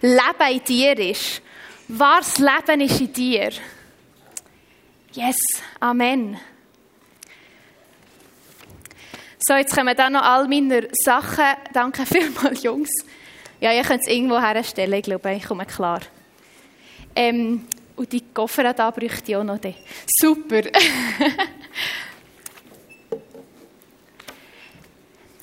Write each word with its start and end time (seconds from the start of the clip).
Leben 0.00 0.52
in 0.52 0.64
dir 0.64 0.98
ist. 0.98 1.42
Wahres 1.88 2.38
Leben 2.38 2.80
ist 2.82 3.00
in 3.00 3.12
dir. 3.12 3.50
Yes, 5.12 5.36
Amen. 5.80 6.38
So, 9.40 9.54
jetzt 9.54 9.74
kommen 9.74 9.96
dann 9.96 10.12
noch 10.12 10.22
all 10.22 10.46
meine 10.46 10.88
Sachen. 10.92 11.44
Danke 11.72 12.04
vielmals, 12.04 12.62
Jungs. 12.62 12.90
Ja, 13.60 13.72
ihr 13.72 13.82
könnt 13.82 14.02
es 14.02 14.08
irgendwo 14.08 14.38
herstellen, 14.38 14.92
ich 14.92 15.04
glaube, 15.04 15.32
ich 15.32 15.44
komme 15.44 15.64
klar. 15.64 16.00
Ähm, 17.16 17.66
und 17.96 18.12
die 18.12 18.22
Koffer 18.32 18.72
da 18.72 18.90
bräuchte 18.90 19.32
ich 19.32 19.36
auch 19.36 19.42
noch. 19.42 19.58
Super. 20.20 20.62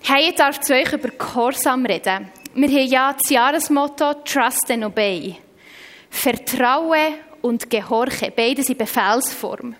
hey, 0.04 0.30
ich 0.30 0.36
darf 0.36 0.62
zu 0.62 0.74
euch 0.74 0.94
über 0.94 1.10
Gehorsam 1.10 1.86
reden. 1.86 2.30
Wir 2.58 2.70
haben 2.70 2.88
ja 2.88 3.12
das 3.12 3.30
Jahresmotto 3.30 4.14
Trust 4.24 4.72
and 4.72 4.86
Obey. 4.86 5.36
Vertraue 6.10 7.16
und 7.42 7.70
Gehorche. 7.70 8.32
Beide 8.34 8.64
sind 8.64 8.78
Befehlsform. 8.78 9.76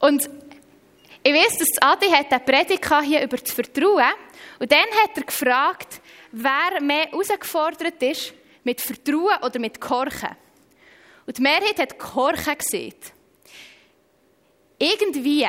Und 0.00 0.30
ich 1.22 1.34
weiß, 1.34 1.58
dass 1.58 1.82
Adi 1.82 2.06
hat 2.06 2.32
eine 2.32 2.40
Predigt 2.40 2.90
hier 3.02 3.22
über 3.22 3.36
das 3.36 3.52
Vertrauen. 3.52 4.14
Und 4.58 4.72
dann 4.72 4.86
hat 5.02 5.10
er 5.14 5.24
gefragt, 5.24 6.00
wer 6.32 6.80
mehr 6.80 7.10
herausgefordert 7.10 8.02
ist, 8.02 8.32
mit 8.62 8.80
Vertrauen 8.80 9.42
oder 9.42 9.58
mit 9.58 9.78
Gehorchen. 9.78 10.36
Und 11.26 11.36
die 11.36 11.42
Mehrheit 11.42 11.78
hat 11.78 11.98
Gehorchen 11.98 12.56
gesehen. 12.56 12.94
Irgendwie 14.78 15.46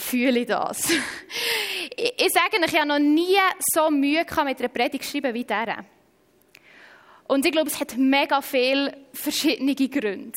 fühle 0.00 0.40
ich 0.40 0.46
das. 0.46 0.90
Ich 0.90 2.32
sage 2.32 2.56
euch, 2.56 2.72
ich 2.72 2.78
habe 2.78 2.88
noch 2.88 2.98
nie 2.98 3.36
so 3.74 3.90
Mühe 3.90 4.24
mit 4.24 4.58
einer 4.58 4.68
Predigt 4.68 5.04
geschrieben 5.04 5.34
wie 5.34 5.44
dieser. 5.44 5.84
Und 7.28 7.44
ich 7.46 7.52
glaube, 7.52 7.68
es 7.68 7.78
hat 7.78 7.96
mega 7.96 8.40
viele 8.40 8.96
verschiedene 9.12 9.74
Gründe. 9.74 10.32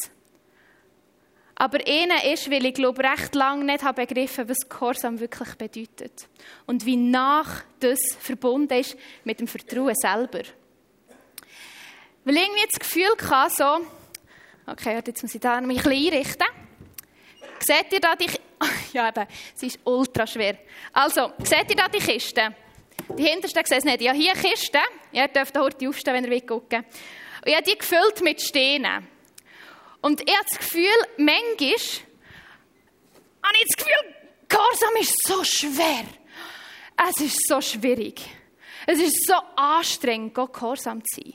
Aber 1.56 1.80
einer 1.88 2.24
ist, 2.32 2.50
weil 2.50 2.66
ich 2.66 2.74
glaube, 2.74 3.04
recht 3.04 3.36
lange 3.36 3.64
nicht 3.64 3.84
habe 3.84 4.06
begriffen, 4.06 4.50
was 4.50 4.68
Gehorsam 4.68 5.20
wirklich 5.20 5.56
bedeutet. 5.56 6.28
Und 6.66 6.86
wie 6.86 6.98
nach 6.98 7.64
das 7.80 8.00
verbunden 8.20 8.80
ist 8.80 8.98
mit 9.24 9.40
dem 9.40 9.48
Vertrauen 9.48 9.96
selber. 9.96 10.42
Weil 12.26 12.36
ich 12.36 12.42
irgendwie 12.42 12.68
das 12.70 12.80
Gefühl 12.80 13.30
hatte, 13.30 13.54
so, 13.56 14.72
okay, 14.72 15.02
jetzt 15.06 15.22
muss 15.22 15.36
ich 15.36 15.42
da 15.42 15.62
mich 15.62 15.86
ein 15.86 15.90
bisschen 15.90 16.14
einrichten. 16.14 16.48
Seht 17.66 17.94
ihr 17.94 18.00
da 18.00 18.16
die, 18.16 18.28
ja 18.94 19.10
eben, 19.10 19.26
sie 19.56 19.68
ist 19.68 19.80
ultra 19.84 20.28
schwer. 20.28 20.58
Also, 20.92 21.34
seht 21.44 21.70
ihr 21.70 21.76
da 21.76 21.88
die 21.88 22.00
Kiste? 22.00 22.56
Die 23.18 23.24
hintersten 23.24 23.66
sehen 23.66 23.78
es 23.78 23.84
nicht. 23.84 24.02
Ja, 24.02 24.14
hier 24.14 24.34
Kiste. 24.34 24.80
Ihr 25.12 25.28
dürft 25.28 25.58
heute 25.58 25.88
aufstehen, 25.88 26.14
wenn 26.14 26.26
ihr 26.26 26.32
wollt. 26.32 26.52
Und 26.52 26.86
ich 27.46 27.56
habe 27.56 27.64
die 27.64 27.78
gefüllt 27.78 28.22
mit 28.22 28.42
Steinen. 28.42 29.08
Und 30.02 30.22
ich 30.22 30.36
habe 30.36 30.46
das 30.50 30.60
Gefühl, 30.60 31.08
manchmal 31.18 31.76
habe 33.44 33.58
ich 33.58 33.66
das 33.68 33.78
Gefühl, 33.78 34.16
Gehorsam 34.50 34.96
ist 35.00 35.16
so 35.26 35.44
schwer. 35.44 36.06
Es 37.10 37.22
ist 37.22 37.48
so 37.48 37.60
schwierig. 37.60 38.22
Es 38.86 39.00
ist 39.00 39.26
so 39.26 39.34
anstrengend, 39.56 40.36
Gehorsam 40.36 41.02
zu 41.04 41.22
sein. 41.22 41.34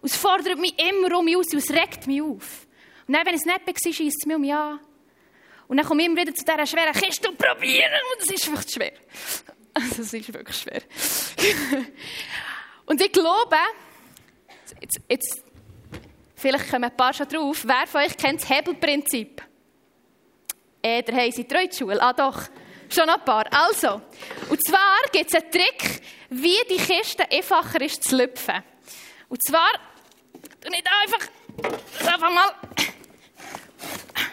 Und 0.00 0.10
es 0.10 0.16
fordert 0.16 0.58
mich 0.58 0.74
immer 0.78 1.18
um 1.18 1.24
mich 1.24 1.36
aus 1.36 1.52
es 1.52 1.70
regt 1.70 2.06
mich 2.06 2.22
auf. 2.22 2.66
Und 3.06 3.14
dann, 3.14 3.26
wenn 3.26 3.34
es 3.34 3.44
nicht 3.44 3.66
war, 3.66 3.92
schießt 3.92 4.18
es 4.20 4.26
mich 4.26 4.36
um 4.36 4.42
mich 4.42 4.54
an. 4.54 4.80
Und 5.70 5.76
dann 5.76 5.86
komme 5.86 6.02
ich 6.02 6.08
immer 6.08 6.20
wieder 6.20 6.34
zu 6.34 6.44
dieser 6.44 6.66
schweren 6.66 6.92
Kiste 6.92 7.28
und 7.28 7.38
probieren 7.38 7.92
und 8.12 8.22
es 8.22 8.30
ist 8.32 8.50
wirklich 8.50 8.74
schwer. 8.74 8.92
Also 9.72 10.02
es 10.02 10.12
ist 10.12 10.34
wirklich 10.34 10.56
schwer. 10.56 10.82
und 12.86 13.00
ich 13.00 13.12
glaube, 13.12 13.56
jetzt, 14.80 15.00
jetzt, 15.08 15.44
vielleicht 16.34 16.68
kommen 16.68 16.90
ein 16.90 16.96
paar 16.96 17.14
schon 17.14 17.28
drauf, 17.28 17.62
wer 17.64 17.86
von 17.86 18.00
euch 18.00 18.16
kennt 18.16 18.42
das 18.42 18.50
Hebelprinzip? 18.50 19.40
Äh, 20.82 21.04
der 21.04 21.14
haben 21.14 21.30
sie 21.30 21.44
die 21.44 21.70
Schule. 21.72 22.02
Ah 22.02 22.14
doch, 22.14 22.42
schon 22.92 23.08
ein 23.08 23.24
paar. 23.24 23.44
Also, 23.52 24.02
und 24.48 24.66
zwar 24.66 24.98
gibt 25.12 25.32
es 25.32 25.40
einen 25.40 25.52
Trick, 25.52 26.02
wie 26.30 26.58
die 26.68 26.78
Kiste 26.78 27.30
einfacher 27.30 27.80
ist 27.80 28.02
zu 28.02 28.16
lüpfen. 28.16 28.60
Und 29.28 29.40
zwar, 29.46 29.70
du 30.62 30.68
nicht 30.68 30.84
einfach, 31.00 31.28
einfach 32.12 32.30
mal, 32.32 32.54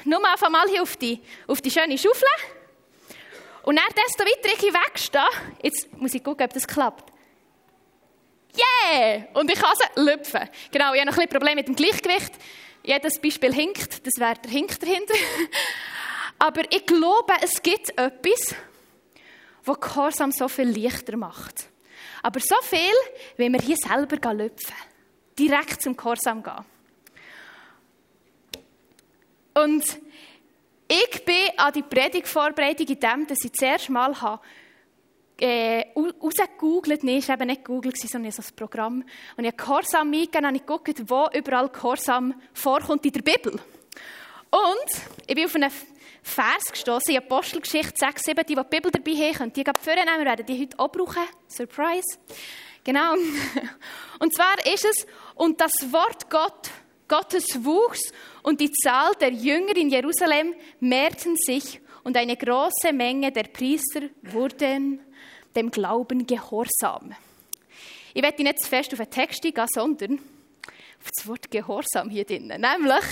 nur 0.06 0.24
einfach 0.26 0.50
mal 0.50 0.68
hier 0.68 0.82
auf 0.82 0.96
die, 0.98 1.20
auf 1.48 1.62
die 1.62 1.72
schöne 1.72 1.98
Schaufel. 1.98 2.28
Und 3.64 3.76
dann, 3.76 3.86
desto 3.96 4.24
weiter 4.24 4.56
ich 4.56 4.74
wegstehe, 4.74 5.28
jetzt 5.62 5.92
muss 6.00 6.14
ich 6.14 6.24
gucken, 6.24 6.46
ob 6.46 6.54
das 6.54 6.68
klappt. 6.68 7.12
Yeah! 8.56 9.28
Und 9.34 9.52
ich 9.52 9.60
kann 9.60 9.76
sie 9.76 10.02
lüpfen. 10.02 10.50
Genau, 10.72 10.94
ich 10.94 11.02
habe 11.02 11.10
noch 11.10 11.18
ein 11.18 11.28
bisschen 11.28 11.30
Problem 11.30 11.56
mit 11.56 11.68
dem 11.68 11.76
Gleichgewicht. 11.76 12.32
Jedes 12.84 13.20
Beispiel 13.20 13.54
hinkt, 13.54 14.06
das 14.06 14.14
wäre 14.18 14.36
der 14.36 14.52
Hink 14.52 14.80
dahinter. 14.80 15.14
Aber 16.40 16.64
ich 16.72 16.86
glaube, 16.86 17.34
es 17.42 17.62
gibt 17.62 17.90
etwas, 17.90 18.56
was 19.66 19.80
Gehorsam 19.80 20.32
so 20.32 20.48
viel 20.48 20.70
leichter 20.70 21.18
macht. 21.18 21.68
Aber 22.24 22.40
so 22.40 22.56
viel, 22.62 22.94
wenn 23.36 23.52
wir 23.52 23.62
hier 23.62 23.76
selber 23.76 24.34
lüpfen. 24.34 24.76
Direkt 25.38 25.82
zum 25.82 25.96
Gehorsam 25.96 26.42
gehen. 26.42 26.66
Und 29.64 29.84
ich 30.88 31.26
bin 31.26 31.50
an 31.58 31.74
die 31.74 31.82
Predigtvorbereitung 31.82 32.88
in 32.88 33.00
dem, 33.00 33.28
dass 33.28 33.44
ich 33.44 33.54
zuerst 33.54 33.90
mal 33.90 34.20
habe, 34.22 34.42
äh, 35.40 35.86
rausgegoogelt, 35.96 37.04
nein, 37.04 37.18
es 37.18 37.28
war 37.28 37.36
eben 37.36 37.48
nicht 37.48 37.64
Google, 37.64 37.94
sondern 37.96 38.32
so 38.32 38.42
ein 38.42 38.56
Programm. 38.56 39.04
Und 39.36 39.44
ich 39.44 39.52
habe 39.52 39.58
Gehorsam 39.58 40.14
eingegeben 40.14 40.46
und 40.46 40.56
ich 40.56 41.10
wo 41.10 41.28
überall 41.34 41.70
Gehorsam 41.70 42.34
vorkommt 42.54 43.06
in 43.06 43.12
der 43.12 43.22
Bibel. 43.22 43.54
Und 43.54 45.02
ich 45.28 45.36
bin 45.36 45.46
auf 45.46 45.56
einen 45.56 45.72
Vers 46.24 46.72
gestoßen, 46.72 47.14
in 47.14 47.22
Apostelgeschichte 47.22 47.94
6, 47.96 48.24
7, 48.24 48.46
die, 48.48 48.56
die 48.56 48.62
die 48.62 48.70
Bibel 48.70 48.92
dabei 48.92 49.12
haben, 49.12 49.34
können 49.34 49.54
die 49.54 49.64
gerade 49.64 49.80
vornehmen, 49.80 50.26
werden 50.26 50.46
die 50.46 50.62
heute 50.62 50.80
auch 50.80 50.92
brauchen. 50.92 51.24
Surprise. 51.48 52.18
Genau. 52.84 53.16
Und 54.20 54.34
zwar 54.34 54.56
ist 54.66 54.86
es, 54.86 55.06
und 55.36 55.60
das 55.60 55.72
Wort 55.92 56.30
Gott, 56.30 56.72
Gottes 57.08 57.64
wuchs 57.64 58.12
und 58.44 58.60
die 58.60 58.72
Zahl 58.72 59.14
der 59.20 59.32
Jünger 59.32 59.76
in 59.76 59.90
Jerusalem 59.90 60.54
mehrten 60.80 61.36
sich 61.36 61.80
und 62.04 62.18
eine 62.18 62.38
große 62.38 62.94
Menge 62.94 63.32
der 63.32 63.44
Priester 63.44 64.02
wurden 64.24 65.00
dem 65.56 65.72
Glauben 65.72 66.26
gehorsam. 66.26 67.16
Ich 68.14 68.24
werde 68.24 68.44
nicht 68.44 68.62
zu 68.62 68.70
fest 68.70 68.94
auf 68.94 69.00
den 69.00 69.10
Text 69.10 69.42
gehen, 69.42 69.68
sondern 69.68 70.20
auf 71.00 71.12
das 71.16 71.28
Wort 71.28 71.52
Gehorsam 71.52 72.10
hier 72.10 72.26
drinnen. 72.26 72.62
Nämlich, 72.62 73.06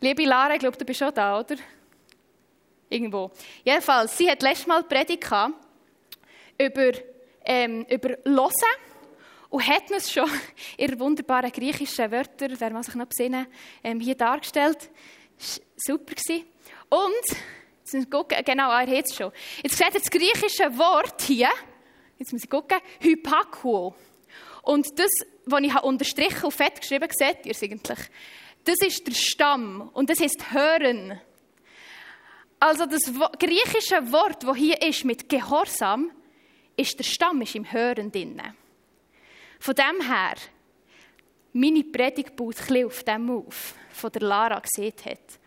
liebe 0.00 0.24
Lara, 0.24 0.54
ich 0.54 0.60
glaube, 0.60 0.76
du 0.76 0.84
bist 0.84 0.98
schon 0.98 1.12
da, 1.14 1.40
oder? 1.40 1.56
Irgendwo. 2.88 3.30
Jedenfalls, 3.64 4.16
sie 4.16 4.30
hat 4.30 4.42
letztes 4.42 4.66
Mal 4.66 4.84
Predigt 4.84 5.24
über, 6.58 6.92
ähm, 7.44 7.84
über 7.90 8.10
Hören 8.24 8.85
und 9.48 9.66
hat 9.66 9.90
uns 9.90 10.10
schon 10.10 10.28
ihre 10.76 10.98
wunderbaren 10.98 11.50
griechischen 11.52 12.10
Wörter, 12.10 12.48
wer 12.58 12.70
man 12.70 12.82
sich 12.82 12.94
noch 12.94 13.06
besinnen, 13.06 13.46
ähm, 13.82 14.00
hier 14.00 14.14
dargestellt. 14.14 14.90
Super. 15.76 16.14
Und, 16.88 17.38
jetzt 17.92 18.10
gucken, 18.10 18.38
genau, 18.44 18.70
er 18.70 18.86
hat 18.86 19.04
es 19.04 19.14
schon. 19.14 19.32
Jetzt 19.62 19.76
seht 19.76 19.94
ihr 19.94 20.00
das 20.00 20.10
griechische 20.10 20.78
Wort 20.78 21.22
hier, 21.22 21.50
jetzt 22.18 22.32
muss 22.32 22.44
ich 22.44 22.50
gucken, 22.50 22.78
Hypakuo. 23.00 23.94
Und 24.62 24.98
das, 24.98 25.10
was 25.44 25.60
ich 25.62 25.82
unterstrichen 25.82 26.44
und 26.44 26.52
fett 26.52 26.80
geschrieben 26.80 27.08
seht 27.12 27.46
ihr 27.46 27.52
es 27.52 27.62
eigentlich? 27.62 27.98
Das 28.64 28.76
ist 28.84 29.06
der 29.06 29.14
Stamm 29.14 29.90
und 29.92 30.10
das 30.10 30.18
heißt 30.20 30.50
hören. 30.50 31.20
Also 32.58 32.86
das 32.86 33.02
griechische 33.38 34.10
Wort, 34.10 34.42
das 34.42 34.56
hier 34.56 34.80
ist 34.82 35.04
mit 35.04 35.28
Gehorsam, 35.28 36.10
ist 36.76 36.98
der 36.98 37.04
Stamm, 37.04 37.42
ist 37.42 37.54
im 37.54 37.70
Hören 37.70 38.10
drinnen. 38.10 38.54
Von 39.58 39.74
dem 39.74 40.00
her, 40.06 40.34
meine 41.52 41.84
Predigt 41.84 42.36
baut 42.36 42.56
ein 42.70 42.84
auf 42.84 43.02
dem 43.02 43.30
auf, 43.30 43.74
von 43.90 44.12
der 44.12 44.22
Lara 44.22 44.60
gesehen 44.60 44.94
hat. 45.04 45.38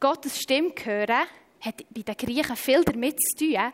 Gottes 0.00 0.40
Stimme 0.40 0.72
hören 0.82 1.26
hat 1.60 1.82
bei 1.90 2.02
den 2.02 2.16
Griechen 2.16 2.56
viel 2.56 2.84
damit 2.84 3.16
zu 3.20 3.44
tun, 3.44 3.72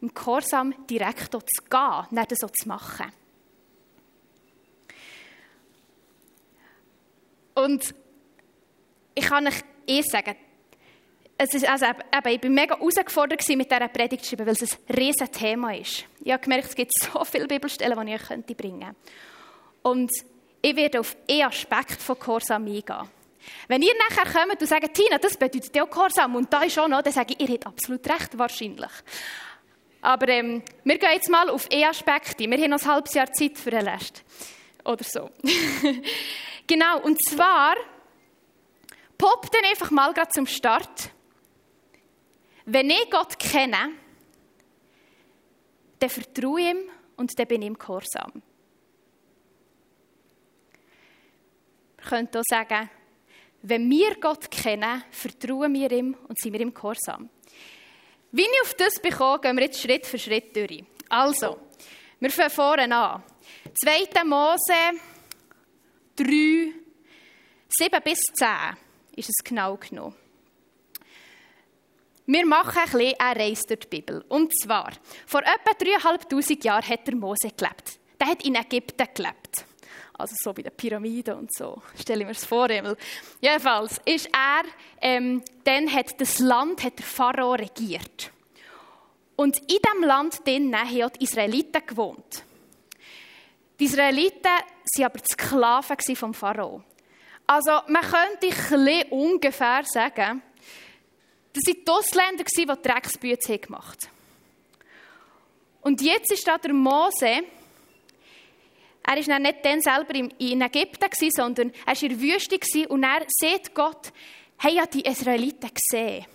im 0.00 0.14
Gehorsam 0.14 0.86
direkt 0.86 1.32
zu 1.32 1.40
gehen, 1.68 2.06
nicht 2.10 2.38
so 2.38 2.48
zu 2.48 2.68
machen. 2.68 3.12
Und 7.54 7.94
ich 9.14 9.24
kann 9.24 9.46
euch 9.46 9.62
eh 9.86 10.02
sagen, 10.02 10.36
es 11.36 11.54
ist 11.54 11.68
also, 11.68 11.86
eben, 11.86 12.28
ich 12.28 12.42
war 12.42 12.50
mega 12.50 12.78
herausgefordert 12.78 13.48
mit 13.48 13.70
dieser 13.70 13.88
Predigt 13.88 14.26
schreiben, 14.26 14.46
weil 14.46 14.54
es 14.54 14.62
ein 14.62 14.96
riesiges 14.96 15.30
Thema 15.32 15.74
ist. 15.74 16.04
Ich 16.22 16.32
habe 16.32 16.42
gemerkt, 16.42 16.68
es 16.68 16.74
gibt 16.74 16.92
so 17.12 17.24
viele 17.24 17.46
Bibelstellen, 17.46 18.06
die 18.06 18.14
ich 18.14 18.30
euch 18.30 18.56
bringen 18.56 18.80
könnte. 18.80 18.96
Und 19.82 20.10
ich 20.62 20.76
werde 20.76 21.00
auf 21.00 21.16
einen 21.28 21.42
Aspekt 21.42 22.00
von 22.00 22.18
Gehorsam 22.18 22.66
eingehen. 22.66 23.10
Wenn 23.68 23.82
ihr 23.82 23.92
nachher 24.08 24.32
kommt 24.32 24.60
und 24.60 24.66
sagt, 24.66 24.94
Tina, 24.94 25.18
das 25.18 25.36
bedeutet 25.36 25.74
ja 25.76 25.84
Gehorsam 25.84 26.36
und 26.36 26.52
da 26.52 26.62
ist 26.62 26.78
auch 26.78 26.88
noch, 26.88 27.02
dann 27.02 27.12
sage 27.12 27.34
ich, 27.36 27.46
ihr 27.46 27.54
habt 27.54 27.66
absolut 27.66 28.08
recht, 28.08 28.38
wahrscheinlich. 28.38 28.90
Aber 30.00 30.28
ähm, 30.28 30.62
wir 30.84 30.98
gehen 30.98 31.12
jetzt 31.12 31.28
mal 31.28 31.50
auf 31.50 31.68
einen 31.70 31.84
Aspekt 31.84 32.38
Wir 32.38 32.48
haben 32.50 32.70
noch 32.70 32.82
ein 32.82 32.90
halbes 32.90 33.14
Jahr 33.14 33.30
Zeit 33.32 33.58
für 33.58 33.70
den 33.70 33.86
Rest. 33.86 34.22
Oder 34.84 35.04
so. 35.04 35.30
Genau, 36.66 37.00
und 37.00 37.22
zwar 37.22 37.74
poppt 39.18 39.54
dann 39.54 39.64
einfach 39.66 39.90
mal 39.90 40.14
gerade 40.14 40.30
zum 40.30 40.46
Start. 40.46 41.10
Wenn 42.66 42.90
ich 42.90 43.10
Gott 43.10 43.38
kenne, 43.38 43.92
dann 45.98 46.10
vertraue 46.10 46.60
ich 46.60 46.70
ihm 46.70 46.78
und 47.16 47.38
dann 47.38 47.46
bin 47.46 47.62
ich 47.62 47.68
ihm 47.68 47.78
gehorsam. 47.78 48.42
Man 51.96 52.06
könnte 52.06 52.40
auch 52.40 52.44
sagen, 52.48 52.90
wenn 53.62 53.88
wir 53.88 54.16
Gott 54.16 54.50
kennen, 54.50 55.04
vertrauen 55.10 55.72
wir 55.72 55.90
ihm 55.90 56.16
und 56.28 56.38
sind 56.38 56.52
wir 56.52 56.60
ihm 56.60 56.74
gehorsam. 56.74 57.30
Wie 58.32 58.42
ich 58.42 58.62
auf 58.62 58.74
das 58.74 59.00
bekomme, 59.00 59.40
gehen 59.40 59.56
wir 59.56 59.64
jetzt 59.64 59.80
Schritt 59.80 60.04
für 60.06 60.18
Schritt 60.18 60.54
durch. 60.56 60.84
Also, 61.08 61.58
wir 62.20 62.30
fangen 62.30 62.50
vorne 62.50 62.94
an. 62.94 63.22
2. 63.84 64.24
Mose 64.24 64.98
3, 66.16 66.72
7 67.68 68.02
bis 68.02 68.20
10 68.36 68.48
ist 69.16 69.30
es 69.30 69.44
genau 69.44 69.76
genommen. 69.76 70.23
Wir 72.26 72.46
machen 72.46 72.78
ein 72.78 72.84
bisschen 72.90 73.14
eine 73.18 73.40
Reise 73.40 73.66
durch 73.66 73.80
die 73.80 73.86
Bibel. 73.88 74.24
Und 74.28 74.50
zwar, 74.58 74.92
vor 75.26 75.42
etwa 75.42 75.72
3'500 75.72 76.64
Jahren 76.64 76.88
hat 76.88 77.06
der 77.06 77.16
Mose 77.16 77.50
gelebt. 77.54 77.98
Der 78.18 78.28
hat 78.28 78.44
in 78.44 78.54
Ägypten 78.54 79.06
gelebt. 79.14 79.66
Also 80.16 80.34
so 80.38 80.52
bei 80.54 80.62
den 80.62 80.72
Pyramiden 80.74 81.34
und 81.34 81.54
so. 81.54 81.82
Stelle 82.00 82.20
ich 82.20 82.26
mir 82.26 82.32
das 82.32 82.44
vor. 82.44 82.68
Jedenfalls 83.40 84.00
ist 84.06 84.28
er, 84.32 84.62
ähm, 85.00 85.42
dann 85.64 85.92
hat 85.92 86.18
das 86.20 86.38
Land, 86.38 86.82
hat 86.82 86.98
der 86.98 87.04
Pharao 87.04 87.52
regiert. 87.52 88.30
Und 89.36 89.58
in 89.58 89.78
diesem 89.84 90.04
Land 90.04 90.46
drinnen 90.46 90.76
haben 90.76 91.12
die 91.18 91.24
Israeliten 91.24 91.84
gewohnt. 91.84 92.44
Die 93.78 93.84
Israeliten 93.84 94.44
waren 94.44 95.04
aber 95.04 95.18
die 95.18 95.32
Sklaven 95.32 96.16
vom 96.16 96.32
Pharao. 96.32 96.84
Also 97.46 97.72
man 97.88 98.02
könnte 98.02 99.06
ungefähr 99.10 99.82
sagen, 99.84 100.42
das 101.54 101.66
waren 101.66 101.76
die 101.84 101.90
Ausländer, 101.90 102.44
die 102.44 102.88
Drecksbüte 102.88 103.58
gemacht 103.58 104.06
haben. 104.06 104.14
Und 105.82 106.00
jetzt 106.00 106.32
ist 106.32 106.46
da 106.46 106.58
der 106.58 106.72
Mose, 106.72 107.42
er 109.06 109.26
war 109.28 109.38
nicht 109.38 109.64
dann 109.64 109.80
selber 109.82 110.14
in 110.14 110.60
Ägypten, 110.62 111.30
sondern 111.30 111.72
er 111.86 111.94
war 111.94 112.02
in 112.02 112.08
der 112.08 112.20
Wüste 112.20 112.88
und 112.88 113.02
er 113.02 113.26
sieht 113.28 113.74
Gott, 113.74 114.12
hey, 114.58 114.76
ja 114.76 114.86
die 114.86 115.02
Israeliten 115.02 115.70
gesehen. 115.72 116.26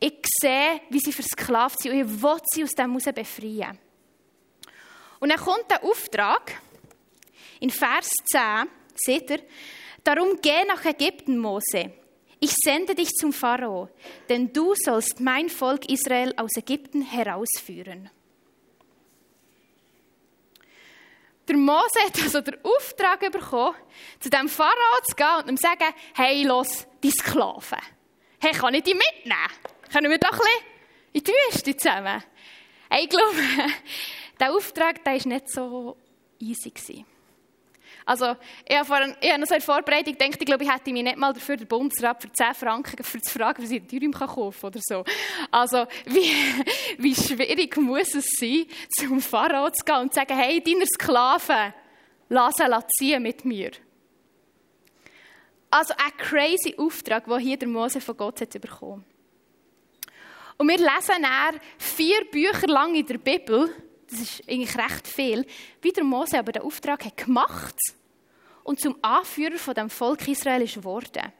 Ich 0.00 0.20
sehe, 0.40 0.80
wie 0.88 0.98
sie 0.98 1.12
versklavt 1.12 1.80
sind 1.80 1.92
und 1.92 2.00
ich 2.00 2.22
will 2.22 2.40
sie 2.46 2.64
aus 2.64 2.70
dem 2.70 2.98
heraus 2.98 3.14
befreien. 3.14 3.78
Und 5.20 5.28
dann 5.28 5.38
kommt 5.38 5.70
der 5.70 5.84
Auftrag, 5.84 6.60
in 7.60 7.70
Vers 7.70 8.10
10, 8.32 8.68
seht 8.94 9.30
ihr, 9.30 9.40
darum 10.02 10.38
geh 10.42 10.64
nach 10.66 10.84
Ägypten, 10.84 11.38
Mose. 11.38 11.92
Ich 12.44 12.52
sende 12.62 12.94
dich 12.94 13.08
zum 13.14 13.32
Pharao, 13.32 13.88
denn 14.28 14.52
du 14.52 14.74
sollst 14.74 15.18
mein 15.18 15.48
Volk 15.48 15.88
Israel 15.88 16.34
aus 16.36 16.50
Ägypten 16.58 17.00
herausführen. 17.00 18.10
Der 21.48 21.56
Mose 21.56 22.00
hat 22.04 22.22
also 22.22 22.42
den 22.42 22.62
Auftrag 22.62 23.20
bekommen, 23.32 23.74
zu 24.20 24.28
dem 24.28 24.50
Pharao 24.50 25.00
zu 25.08 25.16
gehen 25.16 25.36
und 25.38 25.48
ihm 25.48 25.56
zu 25.56 25.62
sagen, 25.62 25.94
hey, 26.14 26.44
los, 26.44 26.86
die 27.02 27.12
Sklaven. 27.12 27.78
Hey, 28.38 28.52
kann 28.52 28.74
ich 28.74 28.82
die 28.82 28.92
mitnehmen? 28.92 29.48
Können 29.90 30.10
wir 30.10 30.18
doch 30.18 30.32
ein 30.32 30.38
bisschen 30.38 30.66
in 31.14 31.24
die 31.24 31.32
Wüste 31.32 31.76
zusammen? 31.78 32.22
Hey, 32.90 33.04
ich 33.04 33.08
glaube, 33.08 33.36
der 34.38 34.52
Auftrag 34.52 35.02
der 35.02 35.14
war 35.14 35.28
nicht 35.28 35.48
so 35.48 35.96
easy. 36.40 37.06
Also, 38.06 38.36
ich 38.68 38.76
habe, 38.76 38.84
vor, 38.84 39.00
ich 39.20 39.30
habe 39.30 39.40
noch 39.40 39.48
so 39.48 39.54
in 39.54 39.60
Vorbereitung 39.62 40.12
gedacht, 40.12 40.36
ich 40.38 40.46
glaube, 40.46 40.62
ich 40.62 40.70
hätte 40.70 40.92
mich 40.92 41.02
nicht 41.02 41.16
mal 41.16 41.32
dafür 41.32 41.56
den 41.56 41.66
Bundesrat 41.66 42.20
für 42.20 42.30
10 42.30 42.54
Franken 42.54 43.02
für 43.02 43.20
zu 43.20 43.32
fragen, 43.32 43.62
was 43.62 43.70
ich 43.70 43.78
in 43.78 43.88
Thüringen 43.88 44.12
kaufen 44.12 44.60
kann 44.60 44.70
oder 44.70 44.80
so. 44.82 45.04
Also, 45.50 45.86
wie, 46.04 46.30
wie 46.98 47.14
schwierig 47.14 47.76
muss 47.78 48.14
es 48.14 48.26
sein, 48.38 48.66
zum 48.98 49.22
Pharao 49.22 49.70
zu 49.70 49.84
gehen 49.84 49.96
und 49.96 50.12
zu 50.12 50.20
sagen, 50.20 50.36
hey, 50.36 50.62
deine 50.62 50.84
Sklaven, 50.86 51.72
lass 52.28 52.56
sie 52.56 52.86
ziehen 52.98 53.22
mit 53.22 53.44
mir. 53.46 53.70
Also, 55.70 55.94
ein 55.96 56.16
crazy 56.18 56.74
Auftrag, 56.76 57.24
den 57.24 57.38
hier 57.38 57.56
der 57.56 57.68
Mose 57.68 58.02
von 58.02 58.16
Gott 58.18 58.42
hat 58.42 58.60
bekommen. 58.60 59.04
Und 60.58 60.68
wir 60.68 60.76
lesen 60.76 61.22
dann 61.22 61.60
vier 61.78 62.24
Bücher 62.30 62.66
lang 62.66 62.94
in 62.94 63.06
der 63.06 63.18
Bibel, 63.18 63.74
das 64.14 64.22
ist 64.22 64.48
eigentlich 64.48 64.76
recht 64.76 65.06
viel, 65.06 65.46
wie 65.82 65.92
der 65.92 66.04
Mose 66.04 66.38
aber 66.38 66.52
den 66.52 66.62
Auftrag 66.62 67.04
hat 67.04 67.16
gemacht 67.16 67.76
und 68.62 68.80
zum 68.80 68.96
Anführer 69.02 69.58
von 69.58 69.74
dem 69.74 69.90
Volk 69.90 70.26
Israel 70.26 70.62
ist 70.62 70.74
geworden. 70.74 71.32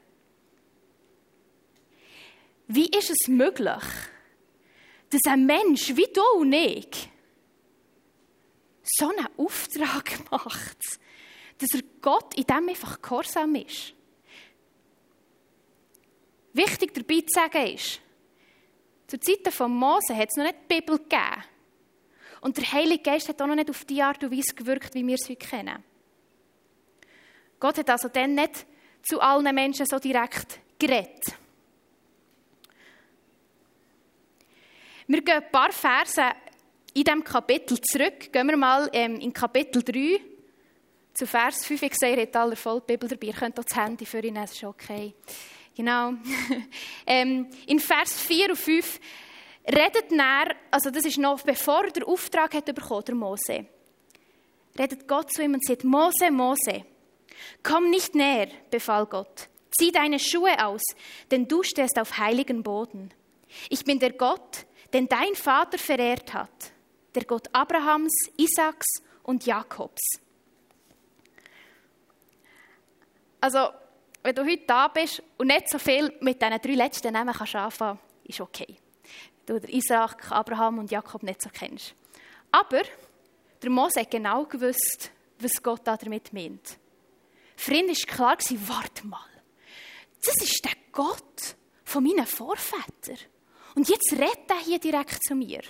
Wie 2.67 2.87
ist 2.87 3.09
es 3.09 3.27
möglich, 3.27 3.83
dass 5.09 5.21
ein 5.27 5.45
Mensch 5.45 5.95
wie 5.95 6.07
du 6.11 6.23
und 6.39 6.53
ich 6.53 7.09
so 8.83 9.09
einen 9.09 9.27
Auftrag 9.37 10.19
macht, 10.31 10.99
dass 11.57 11.69
er 11.73 11.81
Gott 12.01 12.35
in 12.35 12.45
dem 12.45 12.69
einfach 12.69 13.01
gehorsam 13.01 13.55
ist? 13.55 13.93
Wichtig 16.53 16.93
dabei 16.93 17.21
zu 17.21 17.33
sagen 17.33 17.67
ist, 17.73 17.99
zu 19.07 19.19
Zeiten 19.19 19.51
von 19.51 19.71
Mose 19.71 20.15
hat 20.15 20.29
es 20.29 20.37
noch 20.37 20.45
nicht 20.45 20.57
die 20.69 20.75
Bibel 20.75 20.97
gegeben. 20.97 21.43
Und 22.45 22.57
der 22.57 22.73
Heilige 22.73 23.01
Geist 23.01 23.27
hat 23.27 23.41
auch 23.41 23.47
noch 23.47 23.55
nicht 23.55 23.71
auf 23.71 23.85
die 23.85 24.03
Art 24.03 24.23
und 24.23 24.31
Weise 24.31 24.53
gewirkt, 24.53 24.93
wie 24.93 25.07
wir 25.07 25.15
es 25.15 25.27
heute 25.27 25.47
kennen. 25.47 25.83
Gott 27.59 27.79
hat 27.79 27.89
also 27.89 28.07
dann 28.07 28.35
nicht 28.35 28.67
zu 29.01 29.19
allen 29.19 29.55
Menschen 29.55 29.87
so 29.87 29.97
direkt 29.97 30.59
geredet. 30.77 31.23
Wir 35.07 35.23
gehen 35.23 35.37
ein 35.37 35.51
paar 35.51 35.71
Verse 35.71 36.21
in 36.93 37.03
diesem 37.03 37.23
Kapitel 37.23 37.81
zurück. 37.81 38.31
Gehen 38.31 38.47
wir 38.47 38.57
mal 38.57 38.91
ähm, 38.93 39.19
in 39.19 39.33
Kapitel 39.33 39.81
3 39.81 40.21
zu 41.15 41.25
Vers 41.25 41.65
5. 41.65 41.81
Ich 41.81 41.95
sehe, 41.95 42.15
ihr 42.15 42.21
habt 42.21 42.35
alle 42.35 42.55
voll 42.55 42.79
die 42.81 42.93
Bibel 42.93 43.09
dabei. 43.09 43.25
Ihr 43.25 43.33
könnt 43.33 43.59
auch 43.59 43.63
das 43.63 43.75
Handy 43.75 44.05
für 44.05 44.23
ihn, 44.23 44.35
das 44.35 44.51
ist 44.51 44.63
okay. 44.63 45.15
Genau. 45.75 46.13
ähm, 47.07 47.47
in 47.65 47.79
Vers 47.79 48.21
4 48.21 48.51
und 48.51 48.55
5 48.55 48.99
redet 49.67 50.11
er, 50.11 50.55
also 50.71 50.89
das 50.89 51.05
ist 51.05 51.17
noch 51.17 51.41
bevor 51.41 51.85
er 51.85 51.91
den 51.91 52.03
Auftrag 52.03 52.53
hat 52.53 52.65
bekommen, 52.65 53.05
der 53.05 53.15
Mose, 53.15 53.65
redet 54.77 55.07
Gott 55.07 55.31
zu 55.31 55.43
ihm 55.43 55.53
und 55.53 55.65
sagt, 55.65 55.83
Mose, 55.83 56.31
Mose, 56.31 56.85
komm 57.63 57.89
nicht 57.89 58.15
näher, 58.15 58.47
befahl 58.69 59.05
Gott. 59.05 59.49
Zieh 59.77 59.91
deine 59.91 60.19
Schuhe 60.19 60.65
aus, 60.65 60.81
denn 61.31 61.47
du 61.47 61.63
stehst 61.63 61.99
auf 61.99 62.17
heiligen 62.17 62.63
Boden. 62.63 63.13
Ich 63.69 63.83
bin 63.83 63.99
der 63.99 64.13
Gott, 64.13 64.65
den 64.93 65.07
dein 65.07 65.35
Vater 65.35 65.77
verehrt 65.77 66.33
hat, 66.33 66.71
der 67.13 67.25
Gott 67.25 67.47
Abrahams, 67.51 68.13
Isaaks 68.37 68.87
und 69.23 69.45
Jakobs. 69.45 70.01
Also, 73.41 73.69
wenn 74.23 74.33
du 74.33 74.43
heute 74.43 74.65
da 74.65 74.87
bist 74.87 75.21
und 75.37 75.47
nicht 75.47 75.69
so 75.69 75.77
viel 75.77 76.11
mit 76.21 76.41
diesen 76.41 76.61
drei 76.61 76.71
letzten 76.71 77.13
Namen 77.13 77.33
kannst 77.33 77.55
anfangen, 77.55 77.99
ist 78.23 78.41
okay. 78.41 78.77
Du 79.45 79.59
den 79.59 79.69
Isaac, 79.69 80.31
Abraham 80.31 80.79
und 80.79 80.91
Jakob 80.91 81.23
nicht 81.23 81.41
so 81.41 81.49
kennst. 81.49 81.93
Aber 82.51 82.81
der 83.61 83.69
Mose 83.69 84.01
hat 84.01 84.11
genau 84.11 84.45
gewusst, 84.45 85.11
was 85.39 85.61
Gott 85.61 85.81
damit 85.85 86.33
meint. 86.33 86.77
Für 87.55 87.73
ihn 87.73 87.87
war 87.87 88.35
klar, 88.35 88.37
warte 88.67 89.07
mal, 89.07 89.19
das 90.23 90.35
ist 90.41 90.63
der 90.65 90.73
Gott 90.91 91.55
von 91.83 92.03
meinen 92.03 92.25
Vorvätern. 92.25 93.19
Und 93.75 93.89
jetzt 93.89 94.11
redet 94.13 94.49
er 94.49 94.59
hier 94.59 94.79
direkt 94.79 95.23
zu 95.23 95.35
mir. 95.35 95.61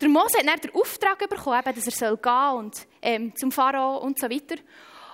Der 0.00 0.08
Mose 0.08 0.38
hat 0.38 0.46
dann 0.46 0.60
den 0.60 0.74
Auftrag 0.74 1.18
bekommen, 1.28 1.62
dass 1.64 2.00
er 2.00 2.16
gehen 2.16 2.18
soll 2.22 2.58
und 2.58 2.86
ähm, 3.02 3.36
zum 3.36 3.52
Pharao 3.52 3.98
und 3.98 4.18
so 4.18 4.30
weiter. 4.30 4.56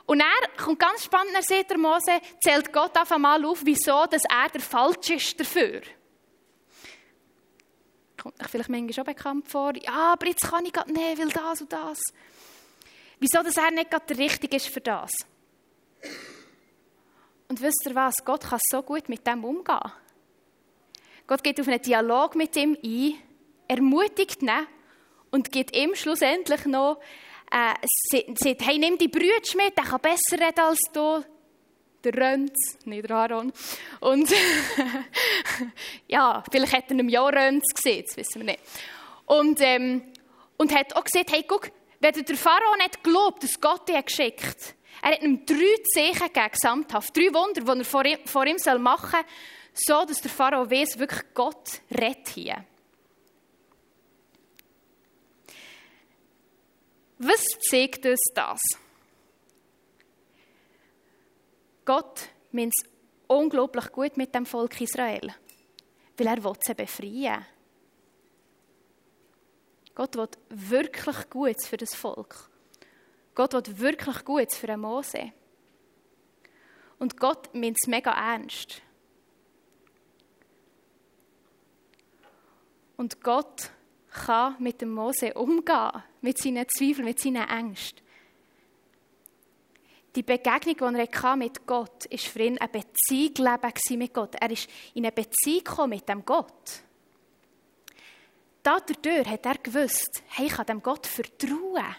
Und 0.07 0.21
er 0.21 0.49
kommt 0.57 0.79
ganz 0.79 1.05
spannend, 1.05 1.35
er 1.35 1.43
sieht 1.43 1.69
der 1.69 1.79
Mose, 1.79 2.21
zählt 2.41 2.73
Gott 2.73 2.97
auf 2.97 3.11
einmal 3.11 3.45
auf, 3.45 3.61
wieso 3.65 4.07
dass 4.07 4.23
er 4.25 4.49
der 4.49 4.61
Falsche 4.61 5.15
ist 5.15 5.39
dafür. 5.39 5.83
Kommt 8.27 8.43
euch 8.43 8.49
vielleicht 8.49 8.71
manchmal 8.71 8.93
schon 8.93 9.05
bekannt 9.05 9.49
vor. 9.49 9.73
Ja, 9.77 10.15
aber 10.15 10.27
jetzt 10.27 10.51
kann 10.51 10.67
ich 10.67 10.73
gerade 10.73 10.93
nicht, 10.93 11.17
weil 11.17 11.29
das 11.29 11.61
und 11.61 11.73
das. 11.73 12.01
Wieso 13.21 13.41
dass 13.45 13.57
er 13.57 13.71
nicht 13.71 13.89
gerade 13.89 14.05
der 14.05 14.19
Richtige 14.19 14.57
ist 14.57 14.67
für 14.67 14.81
das? 14.81 15.13
Und 17.47 17.63
wisst 17.63 17.87
ihr 17.87 17.95
was? 17.95 18.17
Gott 18.25 18.41
kann 18.41 18.59
so 18.69 18.83
gut 18.83 19.09
mit 19.09 19.25
dem 19.25 19.45
umgehen. 19.45 19.93
Gott 21.29 21.45
geht 21.45 21.61
auf 21.61 21.69
einen 21.69 21.81
Dialog 21.81 22.35
mit 22.35 22.57
ihm 22.57 22.77
ein, 22.83 23.15
ermutigt 23.69 24.43
ihn 24.43 24.67
und 25.31 25.53
gibt 25.53 25.77
ihm 25.77 25.95
schlussendlich 25.95 26.67
noch 26.67 26.99
äh, 27.53 27.75
sagt, 28.43 28.67
hey, 28.67 28.77
nimm 28.77 28.99
die 28.99 29.07
Brüder 29.07 29.39
mit, 29.55 29.79
der 29.79 29.85
kann 29.85 30.01
besser 30.01 30.45
reden 30.45 30.61
als 30.63 30.81
du. 30.93 31.25
Der 32.07 32.23
Rönz, 32.23 32.79
nicht 32.85 33.09
der 33.09 33.17
Aaron. 33.17 33.53
Und 33.99 34.33
ja, 36.07 36.45
vielleicht 36.53 36.73
hat 36.73 36.85
er 36.85 36.93
einem 36.93 37.09
Jahr 37.09 37.35
Rönz 37.35 37.65
gesehen, 37.75 38.05
das 38.07 38.17
wissen 38.17 38.43
wir 38.43 38.53
nicht. 38.53 38.61
Und, 39.25 39.61
ähm, 39.61 40.03
und 40.57 40.73
hat 40.73 40.95
auch 40.95 41.03
gesagt, 41.03 41.33
hey, 41.33 41.45
guck, 41.49 41.71
Wenn 41.99 42.13
der 42.13 42.37
Pharao 42.37 42.77
nicht 42.77 43.03
glaubt, 43.03 43.43
dass 43.43 43.61
Gott 43.61 43.89
ihn 43.89 44.05
geschickt 44.05 44.77
er 45.03 45.13
hat 45.13 45.23
ihm 45.23 45.45
drei 45.45 45.77
Zeichen 45.95 46.33
gegeben, 46.33 46.51
gesamthaft. 46.53 47.17
Drei 47.17 47.33
Wunder, 47.33 47.61
die 47.61 47.81
er 47.81 47.85
vor 47.85 48.05
ihm, 48.05 48.19
vor 48.25 48.47
ihm 48.47 48.57
machen 48.83 49.21
soll, 49.75 50.01
so 50.01 50.07
dass 50.07 50.21
der 50.21 50.31
Pharao 50.31 50.71
weiß, 50.71 50.99
wirklich 50.99 51.23
Gott 51.35 51.81
rettet 51.91 52.29
hier. 52.29 52.65
Was 57.19 57.45
zeigt 57.69 58.05
uns 58.07 58.23
das? 58.35 58.61
Gott 61.87 62.29
meint 62.51 62.75
es 62.77 62.89
unglaublich 63.29 63.91
gut 63.93 64.17
mit 64.17 64.35
dem 64.35 64.45
Volk 64.45 64.81
Israel, 64.81 65.33
weil 66.19 66.27
er 66.27 66.55
sie 66.61 66.75
befreien. 66.75 67.47
Gott 69.95 70.17
will 70.17 70.29
wirklich 70.51 71.31
Gutes 71.31 71.67
für 71.67 71.79
das 71.79 71.95
Volk. 71.95 72.51
Gott 73.35 73.55
will 73.55 73.79
wirklich 73.79 74.25
Gutes 74.25 74.59
für 74.59 74.69
einen 74.69 74.83
Mose. 74.83 75.33
Und 76.99 77.17
Gott 77.19 77.55
meint 77.55 77.79
es 77.81 77.89
mega 77.89 78.11
ernst. 78.11 78.83
Und 82.97 83.21
Gott 83.23 83.71
kann 84.11 84.57
mit 84.59 84.81
dem 84.81 84.91
Mose 84.91 85.35
umgehen, 85.35 86.03
mit 86.21 86.39
seinen 86.39 86.67
Zweifeln, 86.69 87.05
mit 87.05 87.21
seinen 87.21 87.49
Ängsten. 87.49 88.06
Die 90.17 90.23
Begegnung, 90.23 90.95
die 90.95 91.09
er 91.23 91.37
mit 91.37 91.67
Gott 91.67 92.11
war 92.11 92.19
für 92.19 92.43
ihn 92.43 92.57
ein 92.57 92.71
Beziehung 92.73 93.99
mit 93.99 94.15
Gott. 94.15 94.35
Er 94.41 94.51
ist 94.51 94.67
in 94.95 95.05
eine 95.05 95.13
Beziehung 95.13 95.91
mit 95.91 96.09
dem 96.09 96.25
Gott. 96.25 96.81
Dadurch 98.63 99.29
hat 99.29 99.45
er 99.45 99.59
gewusst, 99.59 100.23
hey, 100.29 100.47
ich 100.47 100.55
kann 100.55 100.65
dem 100.65 100.83
Gott 100.83 101.07
vertrauen. 101.07 101.97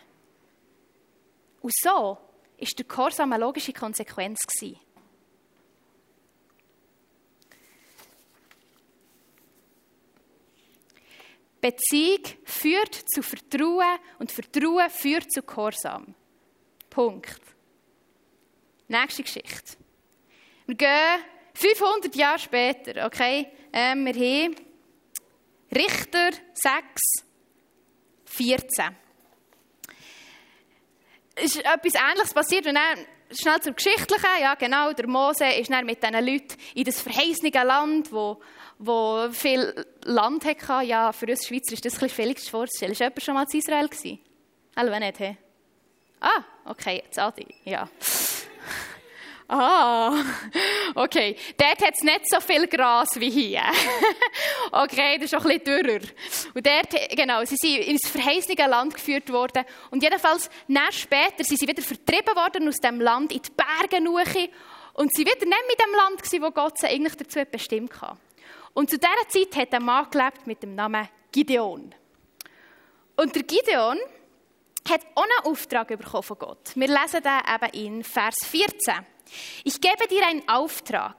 Und 1.61 1.73
so 1.75 1.89
war 1.89 2.19
der 2.57 2.85
Gehorsam 2.85 3.33
eine 3.33 3.43
logische 3.43 3.71
Konsequenz. 3.71 4.39
Beziehung 11.61 12.23
führt 12.45 12.95
zu 13.13 13.21
Vertrauen 13.21 13.99
und 14.17 14.31
Vertrauen 14.31 14.89
führt 14.89 15.31
zu 15.31 15.43
Gehorsam. 15.43 16.15
Punkt. 16.89 17.56
Nächste 18.87 19.23
Geschichte. 19.23 19.77
Wir 20.65 20.75
gehen 20.75 21.19
500 21.53 22.15
Jahre 22.15 22.39
später, 22.39 23.05
okay? 23.05 23.47
Ähm, 23.73 24.05
wir 24.05 24.13
haben 24.13 24.55
Richter 25.75 26.31
6, 26.53 27.01
14. 28.25 28.95
Es 31.35 31.55
ist 31.55 31.57
etwas 31.57 31.93
Ähnliches 31.93 32.33
passiert 32.33 32.65
und 32.65 32.75
dann 32.75 33.05
schnell 33.31 33.59
zum 33.59 33.75
Geschichtlichen. 33.75 34.41
Ja, 34.41 34.55
genau, 34.55 34.93
der 34.93 35.07
Mose 35.07 35.45
ist 35.45 35.69
dann 35.69 35.85
mit 35.85 36.01
diesen 36.01 36.25
Leuten 36.25 36.55
in 36.73 36.83
das 36.85 37.01
verheißene 37.01 37.51
Land, 37.51 38.11
wo, 38.11 38.41
wo 38.79 39.29
viel 39.31 39.85
Land 40.05 40.45
hatte. 40.45 40.85
Ja, 40.85 41.11
für 41.11 41.27
uns 41.27 41.45
Schweizer 41.45 41.73
ist 41.73 41.85
das 41.85 41.95
ein 41.95 41.99
bisschen 41.99 42.09
schwierig 42.09 42.49
vorzustellen. 42.49 42.93
Ist 42.93 42.99
jemand 42.99 43.21
schon 43.21 43.33
mal 43.33 43.45
in 43.51 43.59
Israel 43.59 43.87
gewesen? 43.87 44.19
Hallo, 44.75 44.97
nicht, 44.97 45.19
hey? 45.19 45.37
Ah, 46.19 46.43
okay, 46.65 47.01
jetzt 47.05 47.19
Adi, 47.19 47.47
ja. 47.65 47.89
Ah, 49.49 50.23
okay. 50.95 51.37
Dort 51.57 51.81
hat 51.81 51.93
es 51.93 52.03
nicht 52.03 52.29
so 52.29 52.41
viel 52.41 52.67
Gras 52.67 53.09
wie 53.15 53.29
hier. 53.29 53.61
okay, 54.71 55.17
das 55.17 55.31
ist 55.31 55.35
auch 55.35 55.45
ein 55.45 55.59
bisschen 55.59 55.85
dürrer. 55.85 56.05
Und 56.53 56.65
dort, 56.65 57.15
genau, 57.15 57.45
sie 57.45 57.55
sind 57.55 57.87
ins 57.87 58.09
verheißene 58.09 58.67
Land 58.67 58.95
geführt 58.95 59.31
worden. 59.31 59.63
Und 59.89 60.03
jedenfalls, 60.03 60.49
nach 60.67 60.91
später, 60.91 61.45
sind 61.45 61.59
sie 61.59 61.67
wieder 61.67 61.81
vertrieben 61.81 62.35
worden 62.35 62.67
aus 62.67 62.77
dem 62.77 62.99
Land 62.99 63.31
in 63.31 63.41
die 63.41 63.51
Berge. 63.51 64.49
Und 64.93 65.15
sie 65.15 65.25
wieder 65.25 65.45
nicht 65.45 65.67
mit 65.69 65.79
dem 65.79 65.93
Land 65.95 66.23
gewesen, 66.23 66.41
wo 66.41 66.51
Gott 66.51 66.77
sie 66.79 66.87
eigentlich 66.87 67.15
dazu 67.15 67.39
bestimmt 67.49 68.01
hat. 68.01 68.17
Und 68.73 68.89
zu 68.89 68.97
dieser 68.97 69.29
Zeit 69.29 69.55
hat 69.55 69.73
ein 69.73 69.85
Mann 69.85 70.09
gelebt 70.11 70.45
mit 70.45 70.61
dem 70.61 70.75
Namen 70.75 71.07
Gideon. 71.31 71.95
Und 73.15 73.35
der 73.35 73.43
Gideon 73.43 73.97
hat 74.89 75.01
auch 75.15 75.23
einen 75.23 75.51
Auftrag 75.51 75.87
bekommen 75.87 76.23
von 76.23 76.37
Gott. 76.37 76.71
Wir 76.75 76.87
lesen 76.87 77.21
den 77.23 77.55
eben 77.55 77.95
in 77.95 78.03
Vers 78.03 78.35
14. 78.43 79.05
Ich 79.63 79.79
gebe 79.79 80.07
dir 80.09 80.25
einen 80.25 80.47
Auftrag. 80.47 81.17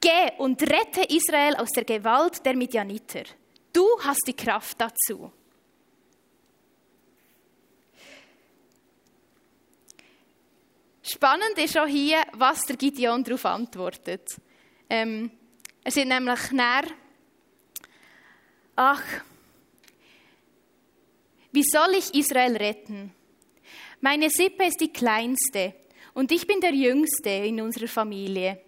Geh 0.00 0.30
und 0.38 0.62
rette 0.62 1.02
Israel 1.14 1.56
aus 1.56 1.70
der 1.70 1.84
Gewalt 1.84 2.44
der 2.44 2.56
Midianiter. 2.56 3.24
Du 3.72 3.86
hast 4.02 4.26
die 4.26 4.34
Kraft 4.34 4.80
dazu. 4.80 5.32
Spannend 11.02 11.58
ist 11.58 11.76
auch 11.76 11.86
hier, 11.86 12.22
was 12.34 12.62
der 12.62 12.76
Gideon 12.76 13.24
darauf 13.24 13.44
antwortet. 13.44 14.28
Ähm, 14.88 15.30
er 15.82 15.90
sind 15.90 16.08
nämlich 16.08 16.50
näher. 16.52 16.84
Ach, 18.76 19.02
wie 21.52 21.64
soll 21.64 21.94
ich 21.98 22.14
Israel 22.14 22.56
retten? 22.56 23.12
Meine 24.00 24.30
Sippe 24.30 24.64
ist 24.64 24.80
die 24.80 24.92
kleinste 24.92 25.74
und 26.14 26.32
ich 26.32 26.46
bin 26.46 26.60
der 26.60 26.74
Jüngste 26.74 27.30
in 27.30 27.60
unserer 27.60 27.88
Familie. 27.88 28.60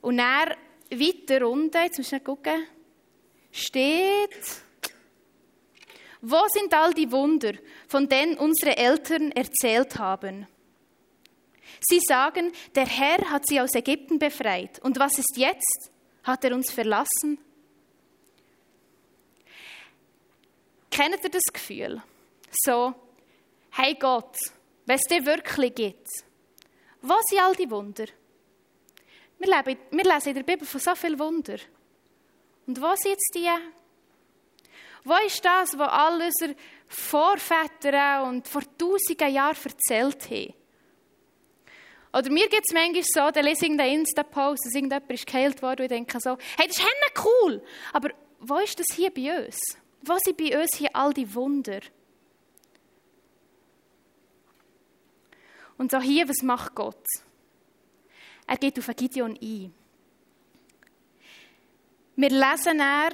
Und 0.00 0.18
er 0.18 0.56
weiter 0.90 1.48
unten, 1.48 1.76
jetzt 1.76 1.98
muss 1.98 2.12
ich 2.12 2.24
gucken, 2.24 2.66
steht, 3.50 4.62
wo 6.20 6.40
sind 6.48 6.72
all 6.74 6.92
die 6.92 7.10
Wunder, 7.10 7.52
von 7.86 8.08
denen 8.08 8.36
unsere 8.36 8.76
Eltern 8.76 9.32
erzählt 9.32 9.98
haben? 9.98 10.46
Sie 11.80 12.00
sagen, 12.00 12.52
der 12.74 12.86
Herr 12.86 13.30
hat 13.30 13.46
sie 13.46 13.60
aus 13.60 13.74
Ägypten 13.74 14.18
befreit. 14.18 14.80
Und 14.80 14.98
was 14.98 15.18
ist 15.18 15.36
jetzt? 15.36 15.90
Hat 16.24 16.44
er 16.44 16.54
uns 16.54 16.70
verlassen? 16.70 17.38
Kennt 20.90 21.22
ihr 21.22 21.30
das 21.30 21.44
Gefühl? 21.52 22.02
So, 22.64 22.94
hey 23.70 23.94
Gott, 23.94 24.36
wenn 24.88 24.96
es 24.96 25.02
dir 25.02 25.24
wirklich 25.26 25.74
gibt, 25.74 26.08
wo 27.02 27.14
sind 27.28 27.40
all 27.40 27.54
die 27.54 27.70
Wunder? 27.70 28.06
Wir, 29.38 29.54
leben, 29.54 29.78
wir 29.90 30.04
lesen 30.04 30.30
in 30.30 30.34
der 30.34 30.42
Bibel 30.44 30.66
von 30.66 30.80
so 30.80 30.94
vielen 30.94 31.18
Wunder. 31.18 31.56
Und 32.66 32.80
wo 32.80 32.94
sind 32.96 33.10
jetzt 33.10 33.30
die? 33.34 33.50
Wo 35.04 35.14
ist 35.26 35.44
das, 35.44 35.78
was 35.78 35.88
all 35.90 36.22
unsere 36.22 36.56
Vorväter 36.86 38.24
und 38.24 38.48
vor 38.48 38.62
tausenden 38.78 39.30
Jahren 39.30 39.58
erzählt 39.62 40.30
haben? 40.30 40.54
Oder 42.14 42.30
mir 42.30 42.48
gibt 42.48 42.64
es 42.66 42.72
manchmal 42.72 43.02
so, 43.02 43.30
da 43.30 43.40
lese 43.40 43.56
ich 43.56 43.62
irgendeinen 43.64 44.00
Insta-Post, 44.00 44.64
dass 44.64 44.74
irgendjemand 44.74 45.12
ist 45.12 45.26
geheilt 45.26 45.60
worden 45.60 45.80
und 45.80 45.84
ich 45.84 45.98
denke 45.98 46.18
so, 46.18 46.38
hey, 46.56 46.66
das 46.66 46.78
ist 46.78 46.86
cool, 47.22 47.62
aber 47.92 48.08
wo 48.40 48.56
ist 48.56 48.80
das 48.80 48.86
hier 48.96 49.10
bei 49.10 49.44
uns? 49.44 49.58
Wo 50.00 50.16
sind 50.16 50.38
bei 50.38 50.58
uns 50.58 50.74
hier 50.78 50.88
all 50.94 51.12
die 51.12 51.34
Wunder? 51.34 51.80
Und 55.78 55.90
so 55.90 56.00
hier, 56.00 56.28
was 56.28 56.42
macht 56.42 56.74
Gott? 56.74 57.04
Er 58.46 58.56
geht 58.56 58.78
auf 58.78 58.90
Gideon 58.96 59.38
ein. 59.40 59.74
Wir 62.16 62.30
lesen 62.30 62.80
er. 62.80 63.10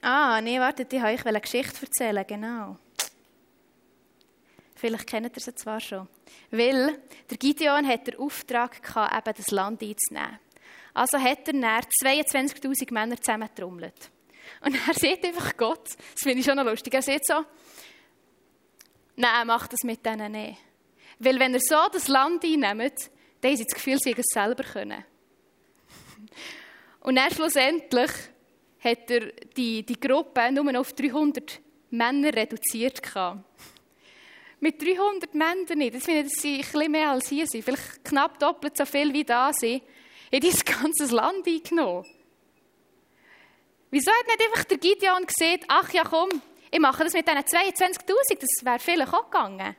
Ah, 0.00 0.40
nee, 0.40 0.58
wartet, 0.58 0.92
ich 0.92 1.02
wollte 1.02 1.26
eine 1.26 1.40
Geschichte 1.40 1.84
erzählen, 1.84 2.24
genau. 2.26 2.78
Vielleicht 4.74 5.06
kennt 5.06 5.36
ihr 5.36 5.42
sie 5.42 5.54
zwar 5.54 5.78
schon. 5.78 6.08
Weil 6.50 7.02
der 7.28 7.36
Gideon 7.36 7.86
hat 7.86 8.06
den 8.06 8.18
Auftrag 8.18 8.82
gehabt, 8.82 9.28
eben 9.28 9.36
das 9.36 9.50
Land 9.50 9.82
einzunehmen. 9.82 10.38
Also 10.94 11.18
hat 11.20 11.46
er 11.46 11.52
näher 11.52 11.82
22.000 12.02 12.92
Männer 12.94 13.20
zusammengetrommelt. 13.20 14.10
Und 14.62 14.76
er 14.88 14.94
sieht 14.94 15.24
einfach 15.24 15.54
Gott, 15.56 15.86
das 15.86 16.22
finde 16.22 16.40
ich 16.40 16.46
schon 16.46 16.56
noch 16.56 16.64
lustig, 16.64 16.94
er 16.94 17.02
sieht 17.02 17.26
so, 17.26 17.44
Nein, 19.20 19.46
macht 19.48 19.74
das 19.74 19.82
mit 19.82 20.04
denen 20.06 20.32
nicht. 20.32 20.58
Weil 21.18 21.38
wenn 21.38 21.52
er 21.52 21.60
so 21.60 21.76
das 21.92 22.08
Land 22.08 22.42
einnimmt, 22.42 23.10
dann 23.42 23.50
haben 23.50 23.56
sie 23.58 23.64
das 23.64 23.74
Gefühl, 23.74 23.98
sie 23.98 24.14
es 24.16 24.24
selber 24.32 24.64
können. 24.64 25.04
Und 27.00 27.16
dann 27.16 27.30
schlussendlich 27.30 28.10
hat 28.82 29.10
er 29.10 29.26
die, 29.54 29.82
die 29.82 30.00
Gruppe 30.00 30.50
nur 30.50 30.80
auf 30.80 30.94
300 30.94 31.60
Männer 31.90 32.34
reduziert. 32.34 33.02
Mit 34.58 34.80
300 34.80 35.34
Männern 35.34 35.78
nicht. 35.78 35.96
Das 35.96 36.04
finde 36.04 36.20
ich, 36.20 36.32
dass 36.32 36.42
sie 36.42 36.54
ein 36.54 36.60
bisschen 36.62 36.90
mehr 36.90 37.10
als 37.10 37.28
hier 37.28 37.46
sind. 37.46 37.62
Vielleicht 37.62 38.02
knapp 38.02 38.38
doppelt 38.38 38.74
so 38.78 38.86
viel 38.86 39.12
wie 39.12 39.24
da 39.24 39.52
sind. 39.52 39.82
Hat 40.32 40.44
das 40.44 40.64
ganze 40.64 41.14
Land 41.14 41.46
eingenommen. 41.46 42.06
Wieso 43.90 44.10
hat 44.12 44.26
nicht 44.26 44.42
einfach 44.48 44.64
der 44.64 44.78
Gideon 44.78 45.26
gesehen, 45.26 45.60
ach 45.68 45.92
ja 45.92 46.04
komm, 46.04 46.30
ich 46.70 46.80
mache 46.80 47.04
das 47.04 47.12
mit 47.12 47.26
diesen 47.26 47.40
22'000, 47.40 48.38
das 48.38 48.64
wäre 48.64 48.78
vielleicht 48.78 49.12
auch 49.12 49.24
gegangen. 49.24 49.76